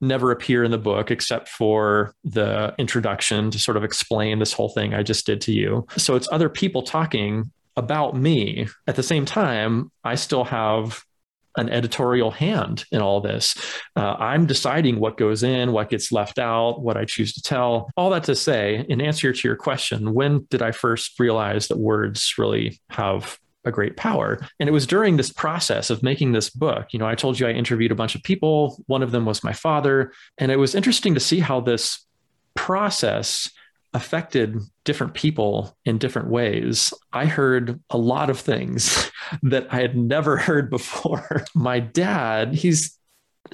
[0.00, 4.68] never appear in the book except for the introduction to sort of explain this whole
[4.68, 5.86] thing I just did to you.
[5.96, 8.68] So it's other people talking about me.
[8.86, 11.02] At the same time, I still have
[11.56, 13.56] an editorial hand in all this.
[13.96, 17.90] Uh, I'm deciding what goes in, what gets left out, what I choose to tell.
[17.96, 21.78] All that to say, in answer to your question, when did I first realize that
[21.78, 24.38] words really have a great power.
[24.60, 26.86] And it was during this process of making this book.
[26.92, 28.80] You know, I told you I interviewed a bunch of people.
[28.86, 30.12] One of them was my father.
[30.38, 32.06] And it was interesting to see how this
[32.54, 33.50] process
[33.94, 36.92] affected different people in different ways.
[37.12, 39.10] I heard a lot of things
[39.42, 41.44] that I had never heard before.
[41.54, 42.96] My dad, he's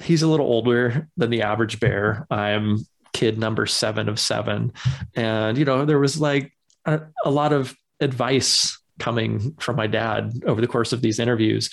[0.01, 2.25] he's a little older than the average bear.
[2.31, 2.79] I'm
[3.13, 4.73] kid number 7 of 7
[5.13, 6.51] and you know there was like
[6.85, 11.69] a, a lot of advice coming from my dad over the course of these interviews.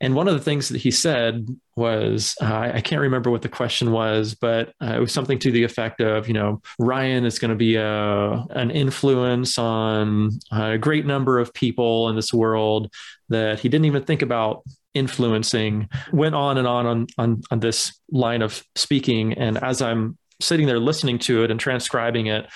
[0.00, 3.48] And one of the things that he said was uh, I can't remember what the
[3.48, 7.38] question was, but uh, it was something to the effect of, you know, Ryan is
[7.38, 12.92] going to be a, an influence on a great number of people in this world
[13.28, 14.62] that he didn't even think about
[14.94, 20.18] influencing went on and on on on, on this line of speaking and as i'm
[20.38, 22.46] sitting there listening to it and transcribing it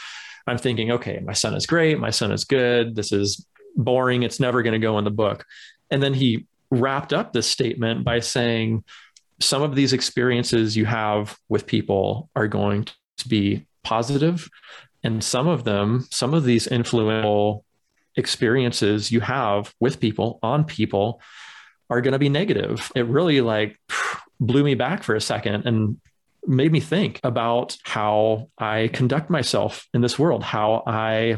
[0.47, 1.99] I'm thinking, okay, my son is great.
[1.99, 2.95] My son is good.
[2.95, 3.45] This is
[3.77, 4.23] boring.
[4.23, 5.45] It's never going to go in the book.
[5.91, 8.85] And then he wrapped up this statement by saying,
[9.39, 12.87] some of these experiences you have with people are going
[13.19, 14.49] to be positive,
[15.05, 17.65] and some of them, some of these influential
[18.17, 21.21] experiences you have with people on people
[21.91, 22.91] are going to be negative.
[22.97, 23.79] It really like
[24.41, 26.01] blew me back for a second and
[26.47, 31.37] made me think about how I conduct myself in this world, how I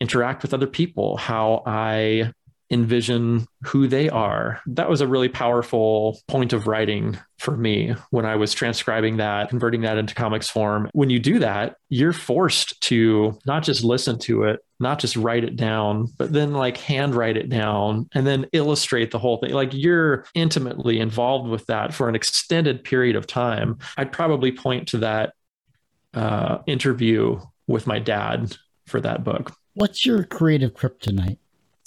[0.00, 2.32] interact with other people, how I
[2.70, 4.60] envision who they are.
[4.66, 9.48] That was a really powerful point of writing for me when I was transcribing that,
[9.48, 10.90] converting that into comics form.
[10.92, 15.44] When you do that, you're forced to not just listen to it, not just write
[15.44, 19.52] it down, but then like handwrite it down and then illustrate the whole thing.
[19.52, 23.78] Like you're intimately involved with that for an extended period of time.
[23.96, 25.32] I'd probably point to that
[26.12, 28.56] uh, interview with my dad
[28.86, 29.54] for that book.
[29.78, 31.38] What's your creative kryptonite?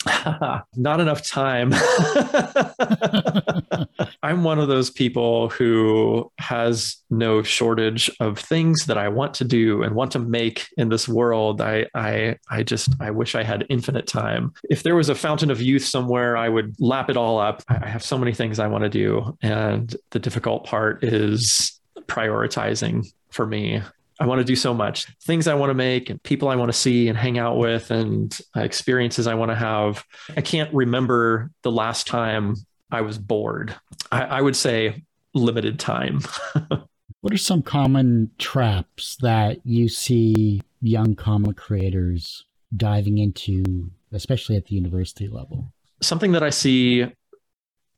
[0.78, 1.74] Not enough time.
[4.24, 9.44] I'm one of those people who has no shortage of things that I want to
[9.44, 11.60] do and want to make in this world.
[11.60, 14.54] I I I just I wish I had infinite time.
[14.70, 17.62] If there was a fountain of youth somewhere, I would lap it all up.
[17.68, 21.78] I have so many things I want to do and the difficult part is
[22.08, 23.82] prioritizing for me.
[24.22, 26.72] I want to do so much things I want to make and people I want
[26.72, 30.06] to see and hang out with and uh, experiences I want to have.
[30.38, 32.56] I can't remember the last time
[32.92, 33.76] I was bored.
[34.12, 35.04] I, I would say
[35.34, 36.22] limited time.
[37.22, 42.46] what are some common traps that you see young comic creators
[42.78, 45.74] diving into, especially at the university level?
[46.04, 47.08] Something that I see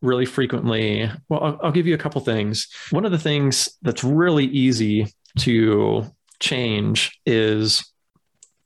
[0.02, 1.12] really frequently.
[1.28, 2.70] Well, I'll, I'll, give you a couple things.
[2.92, 5.08] One of the things that's really easy
[5.40, 6.06] to
[6.40, 7.92] change is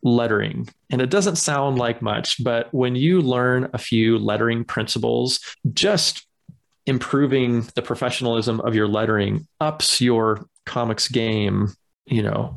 [0.03, 0.67] lettering.
[0.89, 5.39] And it doesn't sound like much, but when you learn a few lettering principles,
[5.73, 6.25] just
[6.85, 11.73] improving the professionalism of your lettering ups your comics game,
[12.05, 12.55] you know,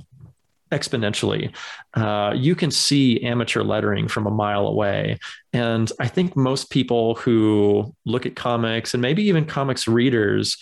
[0.70, 1.53] exponentially.
[1.94, 5.18] Uh, you can see amateur lettering from a mile away.
[5.53, 10.57] And I think most people who look at comics and maybe even comics readers,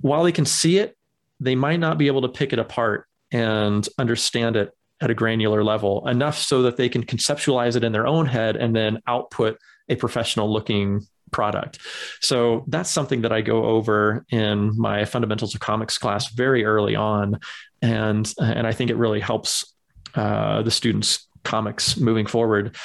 [0.00, 0.96] while they can see it,
[1.40, 5.64] they might not be able to pick it apart and understand it at a granular
[5.64, 9.58] level enough so that they can conceptualize it in their own head and then output
[9.88, 11.78] a professional looking product.
[12.20, 16.94] So that's something that I go over in my fundamentals of comics class very early
[16.94, 17.40] on,
[17.82, 19.74] and and I think it really helps
[20.14, 22.76] uh, the students comics moving forward.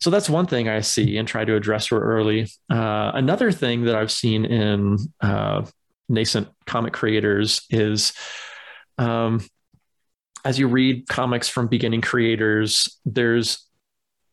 [0.00, 2.48] So that's one thing I see and try to address early.
[2.68, 5.64] Uh, another thing that I've seen in uh,
[6.08, 8.12] nascent comic creators is.
[8.98, 9.40] Um,
[10.44, 13.64] as you read comics from beginning creators, there's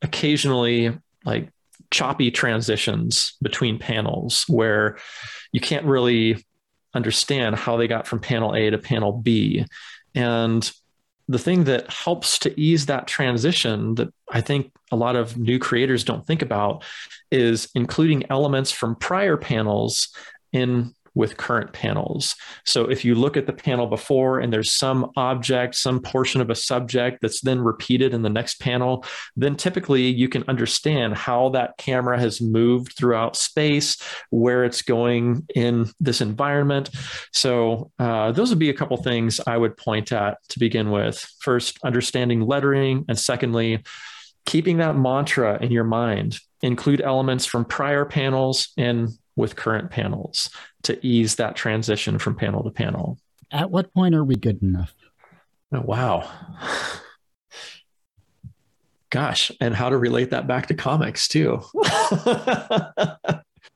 [0.01, 1.51] occasionally like
[1.91, 4.97] choppy transitions between panels where
[5.51, 6.43] you can't really
[6.93, 9.65] understand how they got from panel A to panel B.
[10.15, 10.69] And
[11.27, 15.59] the thing that helps to ease that transition that I think a lot of new
[15.59, 16.83] creators don't think about
[17.31, 20.09] is including elements from prior panels
[20.51, 22.35] in with current panels.
[22.65, 26.49] So if you look at the panel before and there's some object, some portion of
[26.49, 31.49] a subject that's then repeated in the next panel, then typically you can understand how
[31.49, 33.97] that camera has moved throughout space,
[34.29, 36.89] where it's going in this environment.
[37.33, 41.19] So uh, those would be a couple things I would point at to begin with.
[41.41, 43.83] First, understanding lettering, and secondly,
[44.45, 46.39] keeping that mantra in your mind.
[46.61, 50.49] Include elements from prior panels and with current panels
[50.83, 53.17] to ease that transition from panel to panel.
[53.51, 54.93] At what point are we good enough?
[55.71, 56.29] Oh, wow.
[59.09, 61.61] Gosh, and how to relate that back to comics too.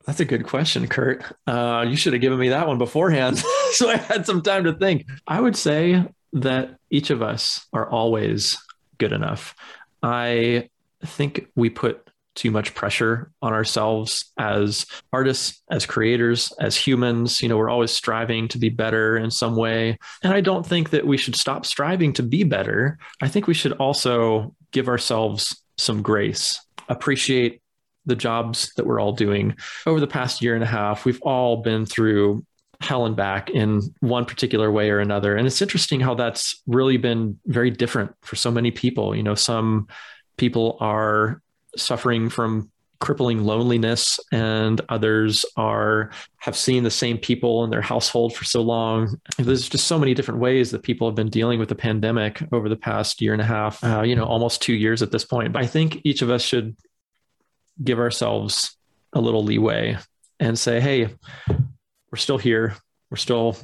[0.05, 1.23] That's a good question, Kurt.
[1.47, 3.37] Uh, you should have given me that one beforehand
[3.71, 5.05] so I had some time to think.
[5.27, 8.57] I would say that each of us are always
[8.97, 9.55] good enough.
[10.03, 10.69] I
[11.05, 12.02] think we put
[12.35, 17.41] too much pressure on ourselves as artists, as creators, as humans.
[17.41, 19.97] You know, we're always striving to be better in some way.
[20.23, 22.97] And I don't think that we should stop striving to be better.
[23.21, 27.61] I think we should also give ourselves some grace, appreciate
[28.05, 29.55] the jobs that we're all doing.
[29.85, 32.45] Over the past year and a half, we've all been through
[32.81, 35.35] hell and back in one particular way or another.
[35.35, 39.15] And it's interesting how that's really been very different for so many people.
[39.15, 39.87] You know, some
[40.35, 41.41] people are
[41.77, 48.33] suffering from crippling loneliness and others are have seen the same people in their household
[48.33, 49.19] for so long.
[49.37, 52.69] There's just so many different ways that people have been dealing with the pandemic over
[52.69, 55.51] the past year and a half uh, you know almost two years at this point.
[55.51, 56.77] But i think each of us should
[57.83, 58.77] give ourselves
[59.11, 59.97] a little leeway
[60.39, 61.09] and say hey
[62.13, 62.75] we're still here.
[63.09, 63.57] We're still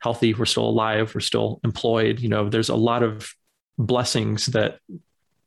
[0.00, 0.34] healthy.
[0.34, 1.14] We're still alive.
[1.14, 2.18] We're still employed.
[2.18, 3.32] You know there's a lot of
[3.78, 4.80] blessings that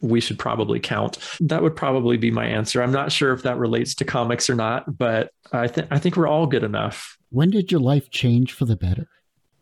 [0.02, 1.18] we should probably count.
[1.42, 2.82] That would probably be my answer.
[2.82, 6.16] I'm not sure if that relates to comics or not, but I think I think
[6.16, 7.18] we're all good enough.
[7.30, 9.08] When did your life change for the better?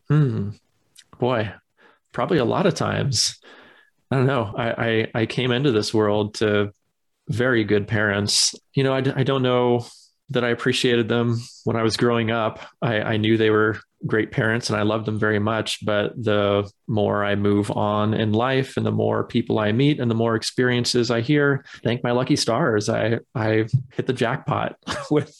[0.09, 0.51] Hmm.
[1.19, 1.51] Boy,
[2.11, 3.39] probably a lot of times.
[4.11, 4.53] I don't know.
[4.57, 4.69] I,
[5.13, 6.73] I, I came into this world to
[7.27, 8.55] very good parents.
[8.73, 9.85] You know, I, I don't know
[10.29, 12.59] that I appreciated them when I was growing up.
[12.81, 15.83] I, I knew they were great parents and I love them very much.
[15.83, 20.09] But the more I move on in life and the more people I meet and
[20.09, 24.77] the more experiences I hear, thank my lucky stars, I, I hit the jackpot
[25.11, 25.35] with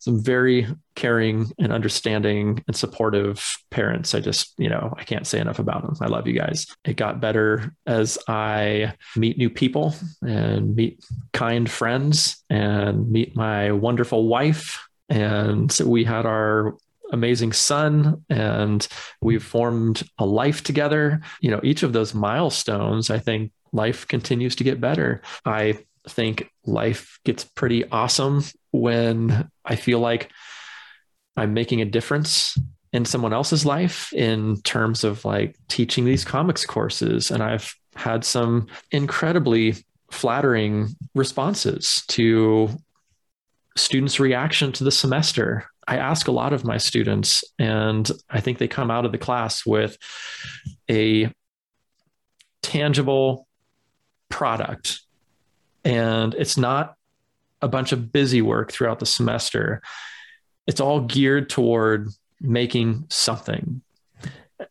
[0.00, 4.14] some very caring and understanding and supportive parents.
[4.14, 5.96] I just, you know, I can't say enough about them.
[6.00, 6.66] I love you guys.
[6.84, 13.72] It got better as I meet new people and meet kind friends and meet my
[13.72, 16.76] wonderful wife and we had our
[17.14, 18.86] amazing son and
[19.22, 21.20] we've formed a life together.
[21.40, 25.22] You know, each of those milestones, I think life continues to get better.
[25.44, 30.30] I think life gets pretty awesome when I feel like
[31.36, 32.58] I'm making a difference
[32.92, 37.30] in someone else's life in terms of like teaching these comics courses.
[37.30, 39.76] And I've had some incredibly
[40.10, 42.68] flattering responses to
[43.76, 45.68] students' reaction to the semester.
[45.86, 49.18] I ask a lot of my students, and I think they come out of the
[49.18, 49.96] class with
[50.90, 51.30] a
[52.62, 53.46] tangible
[54.28, 55.00] product.
[55.84, 56.96] And it's not
[57.60, 59.82] a bunch of busy work throughout the semester,
[60.66, 62.08] it's all geared toward
[62.40, 63.82] making something.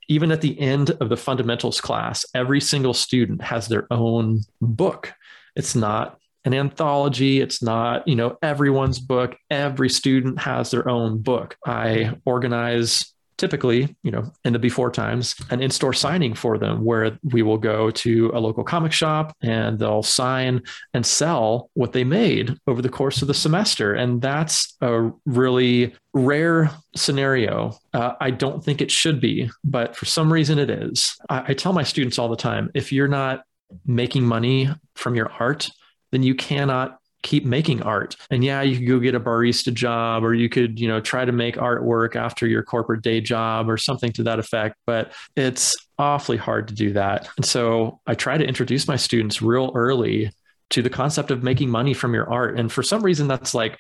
[0.08, 5.14] Even at the end of the fundamentals class, every single student has their own book.
[5.56, 7.40] It's not an anthology.
[7.40, 9.36] It's not, you know, everyone's book.
[9.50, 11.56] Every student has their own book.
[11.66, 16.84] I organize typically, you know, in the before times, an in store signing for them
[16.84, 20.62] where we will go to a local comic shop and they'll sign
[20.94, 23.94] and sell what they made over the course of the semester.
[23.96, 27.78] And that's a really rare scenario.
[27.94, 31.16] Uh, I don't think it should be, but for some reason it is.
[31.30, 33.44] I, I tell my students all the time if you're not
[33.86, 35.70] making money from your art,
[36.14, 38.16] then you cannot keep making art.
[38.30, 41.26] And yeah, you could go get a barista job or you could, you know, try
[41.26, 45.74] to make artwork after your corporate day job or something to that effect, but it's
[45.98, 47.30] awfully hard to do that.
[47.38, 50.32] And so I try to introduce my students real early
[50.72, 52.60] to the concept of making money from your art.
[52.60, 53.80] And for some reason that's like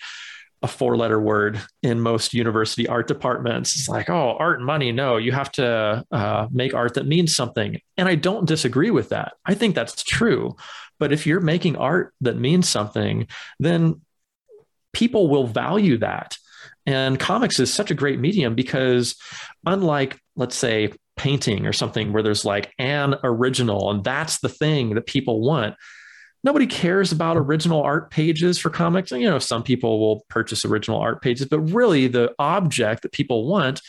[0.63, 3.75] a four letter word in most university art departments.
[3.75, 4.93] It's like, oh, art and money.
[4.93, 7.79] No, you have to uh, make art that means something.
[7.97, 9.33] And I don't disagree with that.
[9.45, 10.55] I think that's true.
[10.99, 13.27] But if you're making art that means something,
[13.59, 14.01] then
[14.93, 16.37] people will value that.
[16.85, 19.15] And comics is such a great medium because,
[19.65, 24.95] unlike, let's say, painting or something where there's like an original and that's the thing
[24.95, 25.75] that people want,
[26.43, 29.11] nobody cares about original art pages for comics.
[29.11, 33.47] You know, some people will purchase original art pages, but really the object that people
[33.47, 33.81] want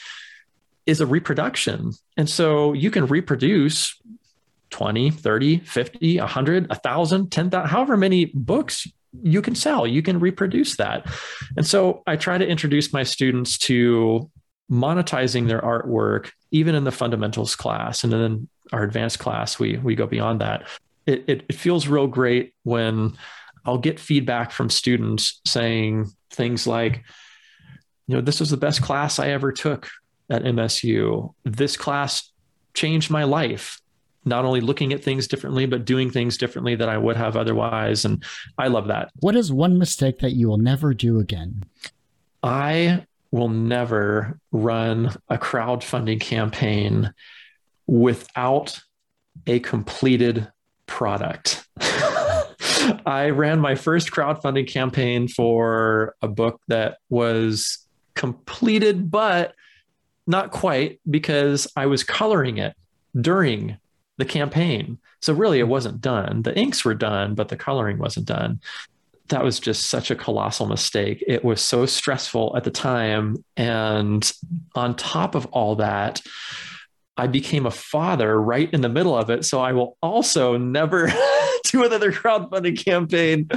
[0.87, 1.93] is a reproduction.
[2.17, 4.01] And so you can reproduce
[4.71, 8.87] 20, 30, 50, 100, 1,000, 10,000, however many books
[9.23, 11.07] you can sell, you can reproduce that.
[11.57, 14.31] And so I try to introduce my students to
[14.71, 18.03] monetizing their artwork, even in the fundamentals class.
[18.03, 20.67] And then our advanced class, we, we go beyond that.
[21.07, 23.17] It, it, it feels real great when
[23.65, 27.05] I'll get feedback from students saying things like,
[28.07, 29.89] you know, this was the best class I ever took
[30.31, 31.33] at MSU.
[31.45, 32.31] This class
[32.75, 33.81] changed my life
[34.25, 38.05] not only looking at things differently, but doing things differently that I would have otherwise.
[38.05, 38.25] And
[38.59, 39.11] I love that.
[39.21, 41.65] What is one mistake that you will never do again?
[42.43, 47.13] I will never run a crowdfunding campaign
[47.87, 48.81] without
[49.47, 50.51] a completed
[50.87, 51.67] product.
[53.07, 57.79] I ran my first crowdfunding campaign for a book that was
[58.15, 59.55] completed, but
[60.27, 62.75] not quite because I was coloring it
[63.19, 63.79] during
[64.17, 64.99] the campaign.
[65.21, 66.43] So really, it wasn't done.
[66.43, 68.61] The inks were done, but the coloring wasn't done.
[69.29, 71.25] That was just such a colossal mistake.
[71.27, 73.43] It was so stressful at the time.
[73.57, 74.31] And
[74.75, 76.21] on top of all that,
[77.17, 79.45] I became a father right in the middle of it.
[79.45, 81.13] So I will also never
[81.65, 83.49] do another crowdfunding campaign.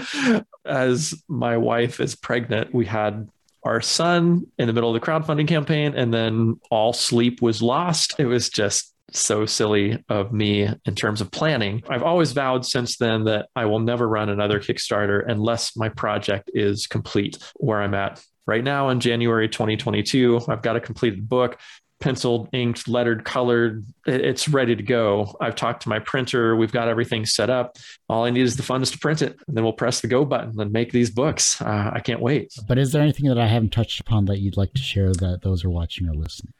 [0.66, 3.30] As my wife is pregnant, we had
[3.64, 8.16] our son in the middle of the crowdfunding campaign, and then all sleep was lost.
[8.18, 11.84] It was just so silly of me in terms of planning.
[11.89, 16.51] I've always vowed since then that I will never run another Kickstarter unless my project
[16.53, 18.24] is complete where I'm at.
[18.45, 21.60] Right now in January 2022, I've got a completed book,
[22.00, 23.86] penciled, inked, lettered, colored.
[24.06, 25.36] It's ready to go.
[25.41, 26.56] I've talked to my printer.
[26.56, 27.78] We've got everything set up.
[28.08, 29.38] All I need is the funds to print it.
[29.48, 31.62] And then we'll press the go button and make these books.
[31.62, 32.54] Uh, I can't wait.
[32.68, 35.41] But is there anything that I haven't touched upon that you'd like to share that
[35.41, 36.54] those are watching or listening?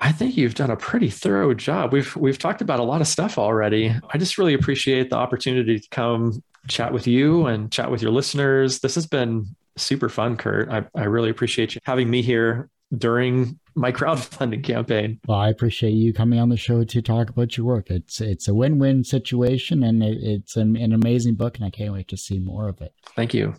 [0.00, 1.92] I think you've done a pretty thorough job.
[1.92, 3.94] We've we've talked about a lot of stuff already.
[4.12, 8.10] I just really appreciate the opportunity to come chat with you and chat with your
[8.10, 8.80] listeners.
[8.80, 10.68] This has been super fun, Kurt.
[10.68, 15.20] I, I really appreciate you having me here during my crowdfunding campaign.
[15.26, 17.90] Well, I appreciate you coming on the show to talk about your work.
[17.90, 21.92] It's it's a win-win situation, and it, it's an, an amazing book, and I can't
[21.92, 22.94] wait to see more of it.
[23.16, 23.54] Thank you.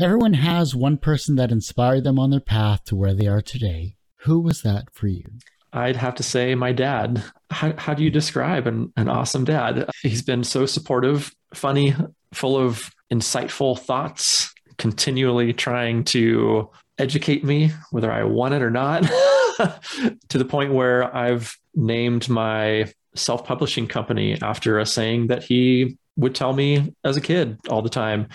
[0.00, 3.96] Everyone has one person that inspired them on their path to where they are today.
[4.22, 5.24] Who was that for you?
[5.72, 7.22] I'd have to say my dad.
[7.50, 9.90] How, how do you describe an, an awesome dad?
[10.02, 11.94] He's been so supportive, funny,
[12.32, 19.02] full of insightful thoughts, continually trying to educate me, whether I want it or not,
[20.28, 25.96] to the point where I've named my self publishing company after a saying that he
[26.16, 28.28] would tell me as a kid all the time.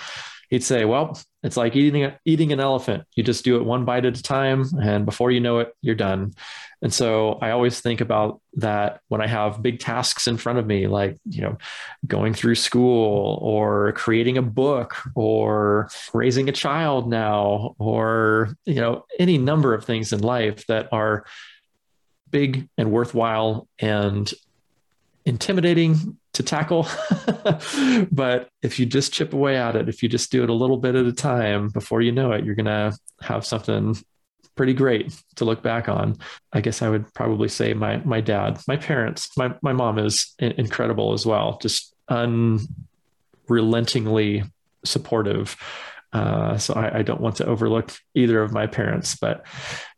[0.50, 3.06] He'd say, Well, it's like eating eating an elephant.
[3.16, 5.95] You just do it one bite at a time, and before you know it, you're
[5.95, 6.34] done.
[6.82, 10.66] And so I always think about that when I have big tasks in front of
[10.66, 11.58] me, like you know,
[12.06, 19.06] going through school or creating a book or raising a child now, or you know,
[19.18, 21.26] any number of things in life that are
[22.32, 24.32] big and worthwhile and
[25.30, 26.86] intimidating to tackle.
[28.12, 30.78] but if you just chip away at it, if you just do it a little
[30.78, 33.96] bit at a time, before you know it, you're going to have something
[34.56, 36.18] pretty great to look back on.
[36.52, 40.34] I guess I would probably say my my dad, my parents, my my mom is
[40.40, 44.44] incredible as well, just unrelentingly
[44.84, 45.56] supportive.
[46.12, 49.46] Uh, so I, I, don't want to overlook either of my parents, but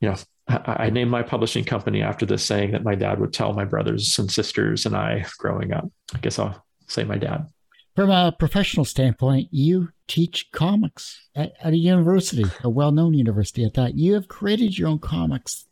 [0.01, 0.17] you know,
[0.65, 4.17] I, named my publishing company after this saying that my dad would tell my brothers
[4.19, 5.89] and sisters and I growing up.
[6.13, 7.47] I guess I'll say my dad.
[7.95, 13.65] From a professional standpoint, you teach comics at, at a university, a well known university
[13.65, 13.95] at that.
[13.95, 15.65] You have created your own comics.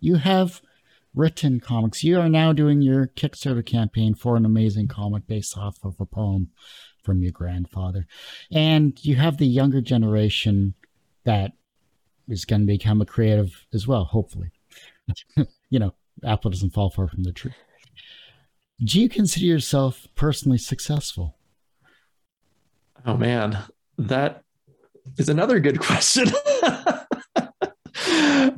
[0.00, 0.62] You have
[1.14, 2.02] written comics.
[2.02, 6.06] You are now doing your Kickstarter campaign for an amazing comic based off of a
[6.06, 6.50] poem
[7.02, 8.06] from your grandfather.
[8.50, 10.74] And you have the younger generation
[11.24, 11.52] that
[12.30, 14.50] is going to become a creative as well, hopefully.
[15.70, 17.54] you know, apple doesn't fall far from the tree.
[18.82, 21.36] Do you consider yourself personally successful?
[23.04, 23.58] Oh man,
[23.98, 24.42] that
[25.18, 26.28] is another good question.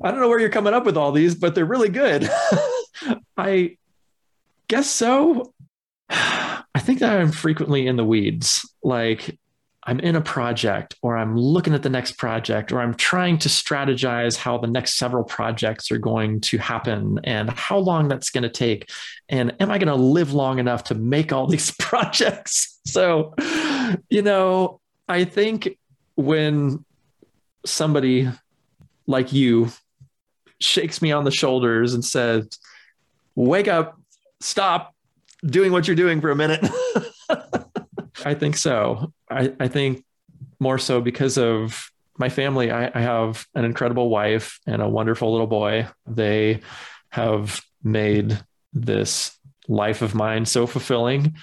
[0.05, 2.29] I don't know where you're coming up with all these, but they're really good.
[3.37, 3.77] I
[4.69, 5.55] guess so.
[6.09, 8.69] I think that I'm frequently in the weeds.
[8.83, 9.39] Like
[9.85, 13.49] I'm in a project or I'm looking at the next project or I'm trying to
[13.49, 18.45] strategize how the next several projects are going to happen and how long that's going
[18.45, 18.91] to take.
[19.29, 22.79] And am I going to live long enough to make all these projects?
[22.87, 23.35] So,
[24.09, 25.77] you know, I think
[26.15, 26.85] when
[27.67, 28.29] somebody
[29.07, 29.71] like you
[30.61, 32.49] shakes me on the shoulders and says,
[33.35, 33.99] Wake up,
[34.41, 34.95] stop
[35.45, 36.65] doing what you're doing for a minute.
[38.27, 39.13] I think so.
[39.31, 40.05] I, I think
[40.59, 42.71] more so because of my family.
[42.71, 45.89] I, I have an incredible wife and a wonderful little boy.
[46.07, 46.61] They
[47.11, 48.39] have made
[48.73, 49.37] this
[49.69, 51.37] life of mine so fulfilling.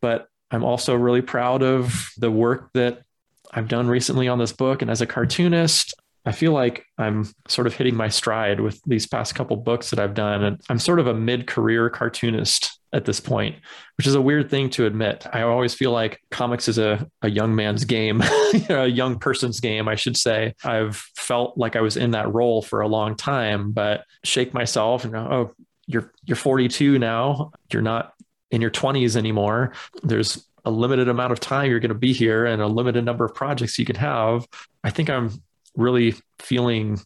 [0.00, 3.02] But I'm also really proud of the work that
[3.50, 4.82] I've done recently on this book.
[4.82, 5.94] And as a cartoonist,
[6.24, 9.98] I feel like I'm sort of hitting my stride with these past couple books that
[9.98, 10.44] I've done.
[10.44, 13.56] And I'm sort of a mid career cartoonist at this point,
[13.96, 15.26] which is a weird thing to admit.
[15.32, 18.22] I always feel like comics is a, a young man's game,
[18.68, 20.54] a young person's game, I should say.
[20.62, 25.04] I've felt like I was in that role for a long time, but shake myself
[25.04, 27.50] and go, oh, you're you're 42 now.
[27.72, 28.14] You're not
[28.50, 29.72] in your 20s anymore.
[30.02, 33.24] There's a limited amount of time you're going to be here and a limited number
[33.24, 34.46] of projects you can have.
[34.84, 35.42] I think I'm
[35.76, 37.00] really feeling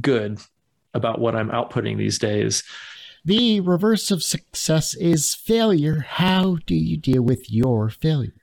[0.00, 0.40] good
[0.94, 2.62] about what I'm outputting these days.
[3.24, 6.06] The reverse of success is failure.
[6.08, 8.34] How do you deal with your failures?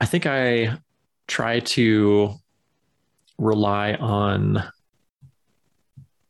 [0.00, 0.78] I think I
[1.26, 2.34] try to
[3.38, 4.62] rely on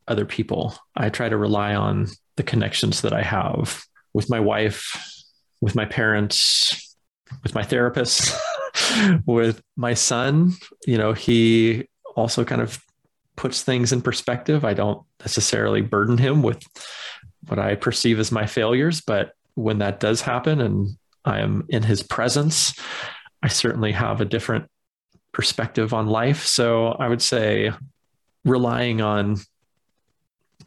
[0.08, 0.74] other people.
[0.96, 5.24] I try to rely on the connections that I have with my wife,
[5.60, 6.96] with my parents,
[7.42, 8.34] with my therapist,
[9.26, 10.54] with my son.
[10.86, 12.82] You know, he also kind of
[13.36, 14.64] puts things in perspective.
[14.64, 16.62] I don't necessarily burden him with
[17.48, 19.00] what I perceive as my failures.
[19.00, 22.78] But when that does happen and I am in his presence,
[23.42, 24.68] I certainly have a different
[25.32, 26.44] perspective on life.
[26.44, 27.72] So I would say
[28.44, 29.36] relying on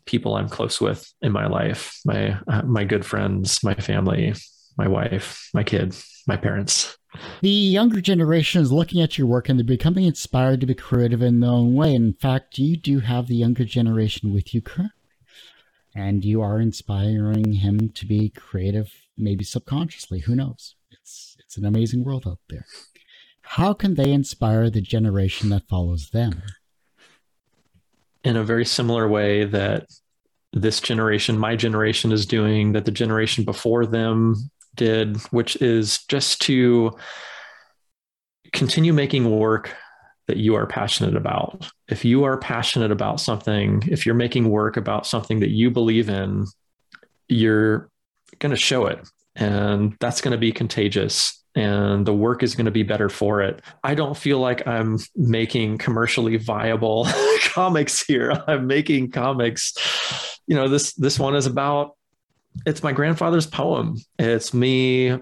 [0.06, 4.34] people I'm close with in my life, my uh, my good friends, my family,
[4.78, 5.96] my wife, my kid,
[6.28, 6.98] my parents.
[7.42, 11.22] The younger generation is looking at your work and they're becoming inspired to be creative
[11.22, 11.94] in their own way.
[11.94, 14.92] In fact, you do have the younger generation with you currently
[15.96, 20.20] and you are inspiring him to be creative, maybe subconsciously.
[20.20, 20.76] Who knows?
[20.92, 22.66] It's it's an amazing world out there.
[23.42, 26.42] How can they inspire the generation that follows them?
[28.24, 29.88] In a very similar way that
[30.52, 36.42] this generation, my generation, is doing, that the generation before them did, which is just
[36.44, 36.96] to
[38.54, 39.76] continue making work
[40.28, 41.70] that you are passionate about.
[41.88, 46.10] If you are passionate about something, if you're making work about something that you believe
[46.10, 46.46] in,
[47.28, 47.90] you're
[48.40, 49.08] going to show it.
[49.36, 51.44] And that's going to be contagious.
[51.54, 53.62] And the work is going to be better for it.
[53.84, 57.08] I don't feel like I'm making commercially viable
[57.44, 58.34] comics here.
[58.48, 59.74] I'm making comics.
[60.48, 61.96] You know, this this one is about
[62.66, 63.98] it's my grandfather's poem.
[64.18, 65.18] It's me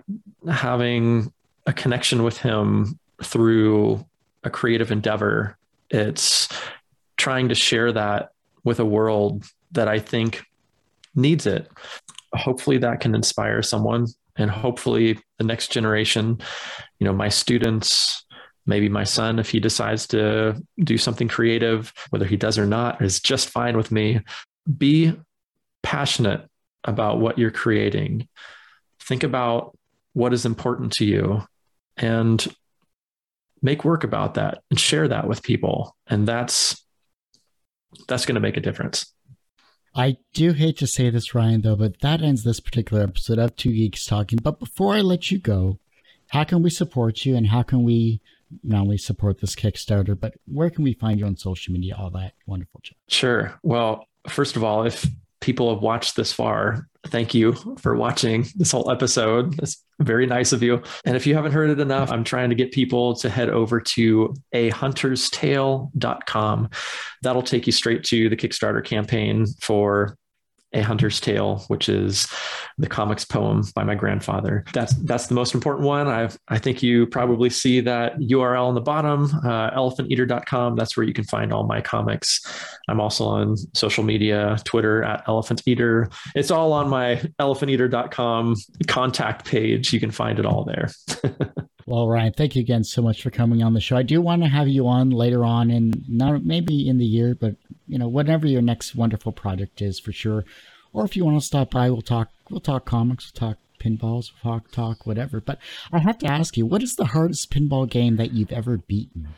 [0.50, 1.32] having
[1.66, 4.06] a connection with him through
[4.44, 5.58] a creative endeavor.
[5.90, 6.48] It's
[7.18, 8.30] trying to share that
[8.64, 10.44] with a world that I think
[11.16, 11.70] needs it.
[12.34, 16.40] Hopefully that can inspire someone and hopefully the next generation,
[17.00, 18.26] you know, my students,
[18.66, 23.02] maybe my son if he decides to do something creative, whether he does or not
[23.02, 24.22] is just fine with me.
[24.78, 25.14] Be
[25.84, 26.48] passionate
[26.84, 28.28] about what you're creating.
[29.00, 29.78] Think about
[30.14, 31.44] what is important to you
[31.98, 32.46] and
[33.62, 36.84] make work about that and share that with people and that's
[38.08, 39.14] that's going to make a difference
[39.96, 43.56] I do hate to say this, Ryan, though, but that ends this particular episode of
[43.56, 44.40] Two Geeks Talking.
[44.42, 45.78] But before I let you go,
[46.30, 48.20] how can we support you and how can we
[48.64, 51.96] not only support this Kickstarter, but where can we find you on social media?
[51.96, 52.82] All that wonderful.
[52.84, 52.98] Stuff?
[53.08, 53.60] Sure.
[53.62, 55.06] Well, first of all, if
[55.44, 59.58] people have watched this far, thank you for watching this whole episode.
[59.58, 60.82] That's very nice of you.
[61.06, 63.82] And if you haven't heard it enough, I'm trying to get people to head over
[63.82, 66.70] to a hunterstale.com.
[67.22, 70.18] That'll take you straight to the Kickstarter campaign for
[70.74, 72.28] a Hunter's Tale, which is
[72.78, 74.64] the comics poem by my grandfather.
[74.74, 76.08] That's that's the most important one.
[76.08, 80.76] I I think you probably see that URL on the bottom, uh, elephanteater.com.
[80.76, 82.42] That's where you can find all my comics.
[82.88, 86.10] I'm also on social media, Twitter at Elephant Eater.
[86.36, 88.56] It's all on my elephanteater.com
[88.88, 89.94] contact page.
[89.94, 90.90] You can find it all there.
[91.86, 93.98] Well, Ryan, thank you again so much for coming on the show.
[93.98, 97.36] I do want to have you on later on, and not maybe in the year,
[97.36, 97.56] but
[97.88, 100.46] you know, whatever your next wonderful project is, for sure.
[100.94, 102.30] Or if you want to stop by, we'll talk.
[102.50, 103.32] We'll talk comics.
[103.34, 104.32] We'll talk pinballs.
[104.44, 105.42] We'll talk talk whatever.
[105.42, 105.60] But
[105.92, 109.30] I have to ask you, what is the hardest pinball game that you've ever beaten?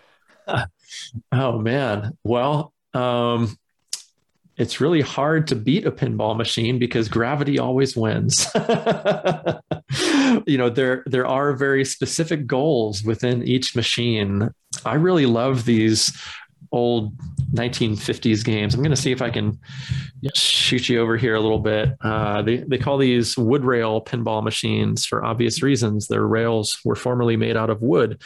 [1.31, 3.57] oh man, well, um,
[4.57, 8.47] it's really hard to beat a pinball machine because gravity always wins.
[10.47, 14.49] you know, there there are very specific goals within each machine.
[14.85, 16.17] I really love these
[16.71, 17.15] old
[17.53, 18.73] 1950s games.
[18.73, 19.59] I'm going to see if I can
[20.33, 21.89] shoot you over here a little bit.
[22.01, 26.07] Uh, they, they call these wood rail pinball machines for obvious reasons.
[26.07, 28.21] Their rails were formerly made out of wood.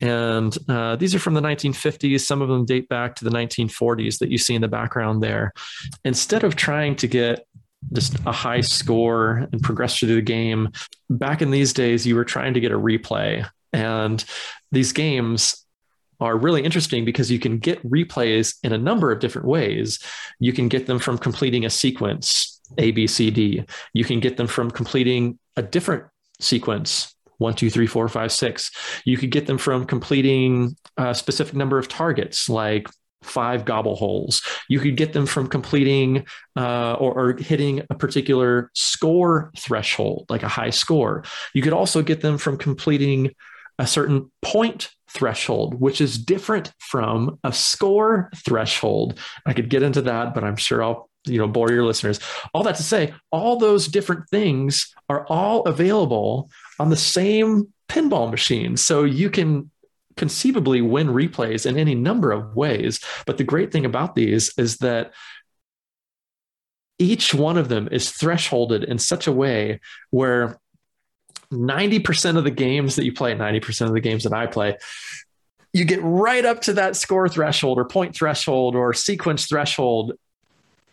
[0.00, 2.20] And uh, these are from the 1950s.
[2.20, 5.52] Some of them date back to the 1940s that you see in the background there.
[6.04, 7.46] Instead of trying to get
[7.92, 10.70] just a high score and progress through the game,
[11.08, 13.46] back in these days, you were trying to get a replay.
[13.72, 14.24] And
[14.72, 15.64] these games
[16.20, 19.98] are really interesting because you can get replays in a number of different ways.
[20.38, 23.64] You can get them from completing a sequence, A, B, C, D.
[23.92, 26.04] You can get them from completing a different
[26.40, 28.70] sequence, one, two, three, four, five, six.
[29.04, 32.86] You could get them from completing a specific number of targets, like
[33.22, 34.42] five gobble holes.
[34.68, 40.42] You could get them from completing uh, or, or, hitting a particular score threshold, like
[40.42, 41.24] a high score.
[41.54, 43.34] You could also get them from completing
[43.78, 49.18] a certain point threshold, which is different from a score threshold.
[49.46, 52.20] I could get into that, but I'm sure I'll you know bore your listeners.
[52.54, 58.30] All that to say, all those different things are all available on the same pinball
[58.30, 58.76] machine.
[58.76, 59.70] So you can
[60.16, 63.00] conceivably win replays in any number of ways.
[63.26, 65.12] But the great thing about these is that
[66.98, 69.80] each one of them is thresholded in such a way
[70.10, 70.58] where
[71.52, 74.76] 90% of the games that you play, 90% of the games that I play,
[75.72, 80.12] you get right up to that score threshold or point threshold or sequence threshold,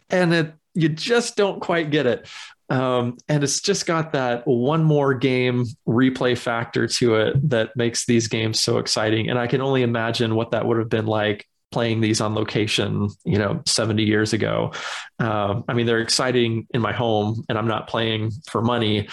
[0.10, 2.28] and it, you just don't quite get it.
[2.70, 8.05] Um, and it's just got that one more game replay factor to it that makes
[8.05, 9.30] these games so exciting.
[9.30, 13.10] And I can only imagine what that would have been like playing these on location,
[13.24, 14.74] you know, 70 years ago.
[15.20, 19.08] Um, I mean, they're exciting in my home, and I'm not playing for money.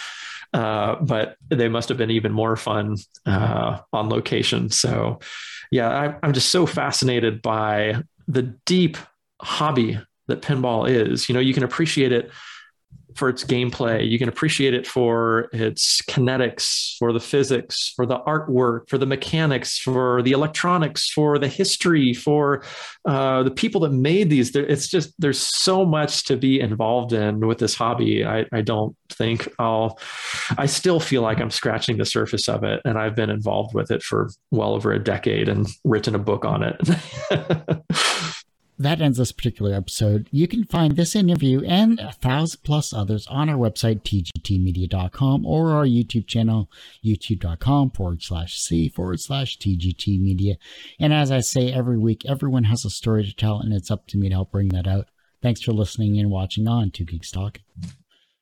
[0.54, 2.96] Uh, but they must have been even more fun
[3.26, 4.70] uh, on location.
[4.70, 5.18] So,
[5.72, 8.96] yeah, I, I'm just so fascinated by the deep
[9.42, 9.98] hobby
[10.28, 11.28] that pinball is.
[11.28, 12.30] You know, you can appreciate it
[13.14, 14.08] for its gameplay.
[14.08, 19.06] You can appreciate it for its kinetics, for the physics, for the artwork, for the
[19.06, 22.64] mechanics, for the electronics, for the history, for
[23.06, 24.54] uh, the people that made these.
[24.54, 28.24] It's just there's so much to be involved in with this hobby.
[28.24, 29.98] I, I don't think I'll.
[30.58, 33.90] I still feel like I'm scratching the surface of it, and I've been involved with
[33.90, 36.80] it for well over a decade and written a book on it.
[38.78, 40.28] that ends this particular episode.
[40.32, 45.72] You can find this interview and a thousand plus others on our website, tgtmedia.com, or
[45.72, 46.70] our YouTube channel,
[47.04, 50.56] youtube.com forward slash C forward slash TGT Media.
[50.98, 54.06] And as I say every week, everyone has a story to tell, and it's up
[54.08, 55.08] to me to help bring that out.
[55.42, 57.62] Thanks for listening and watching on Two Geeks Talking.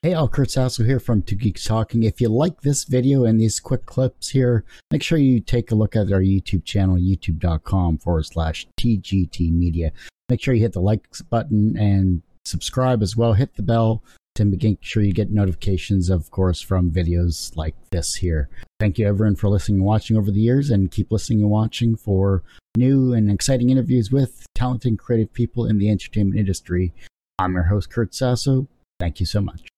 [0.01, 2.03] Hey, all, Kurt Sasso here from Two Geeks Talking.
[2.03, 5.75] If you like this video and these quick clips here, make sure you take a
[5.75, 9.93] look at our YouTube channel, youtube.com forward slash TGT Media.
[10.29, 13.33] Make sure you hit the like button and subscribe as well.
[13.33, 14.03] Hit the bell
[14.35, 18.49] to make sure you get notifications, of course, from videos like this here.
[18.79, 21.95] Thank you, everyone, for listening and watching over the years, and keep listening and watching
[21.95, 22.43] for
[22.75, 26.93] new and exciting interviews with talented and creative people in the entertainment industry.
[27.37, 28.67] I'm your host, Kurt Sasso.
[28.99, 29.72] Thank you so much.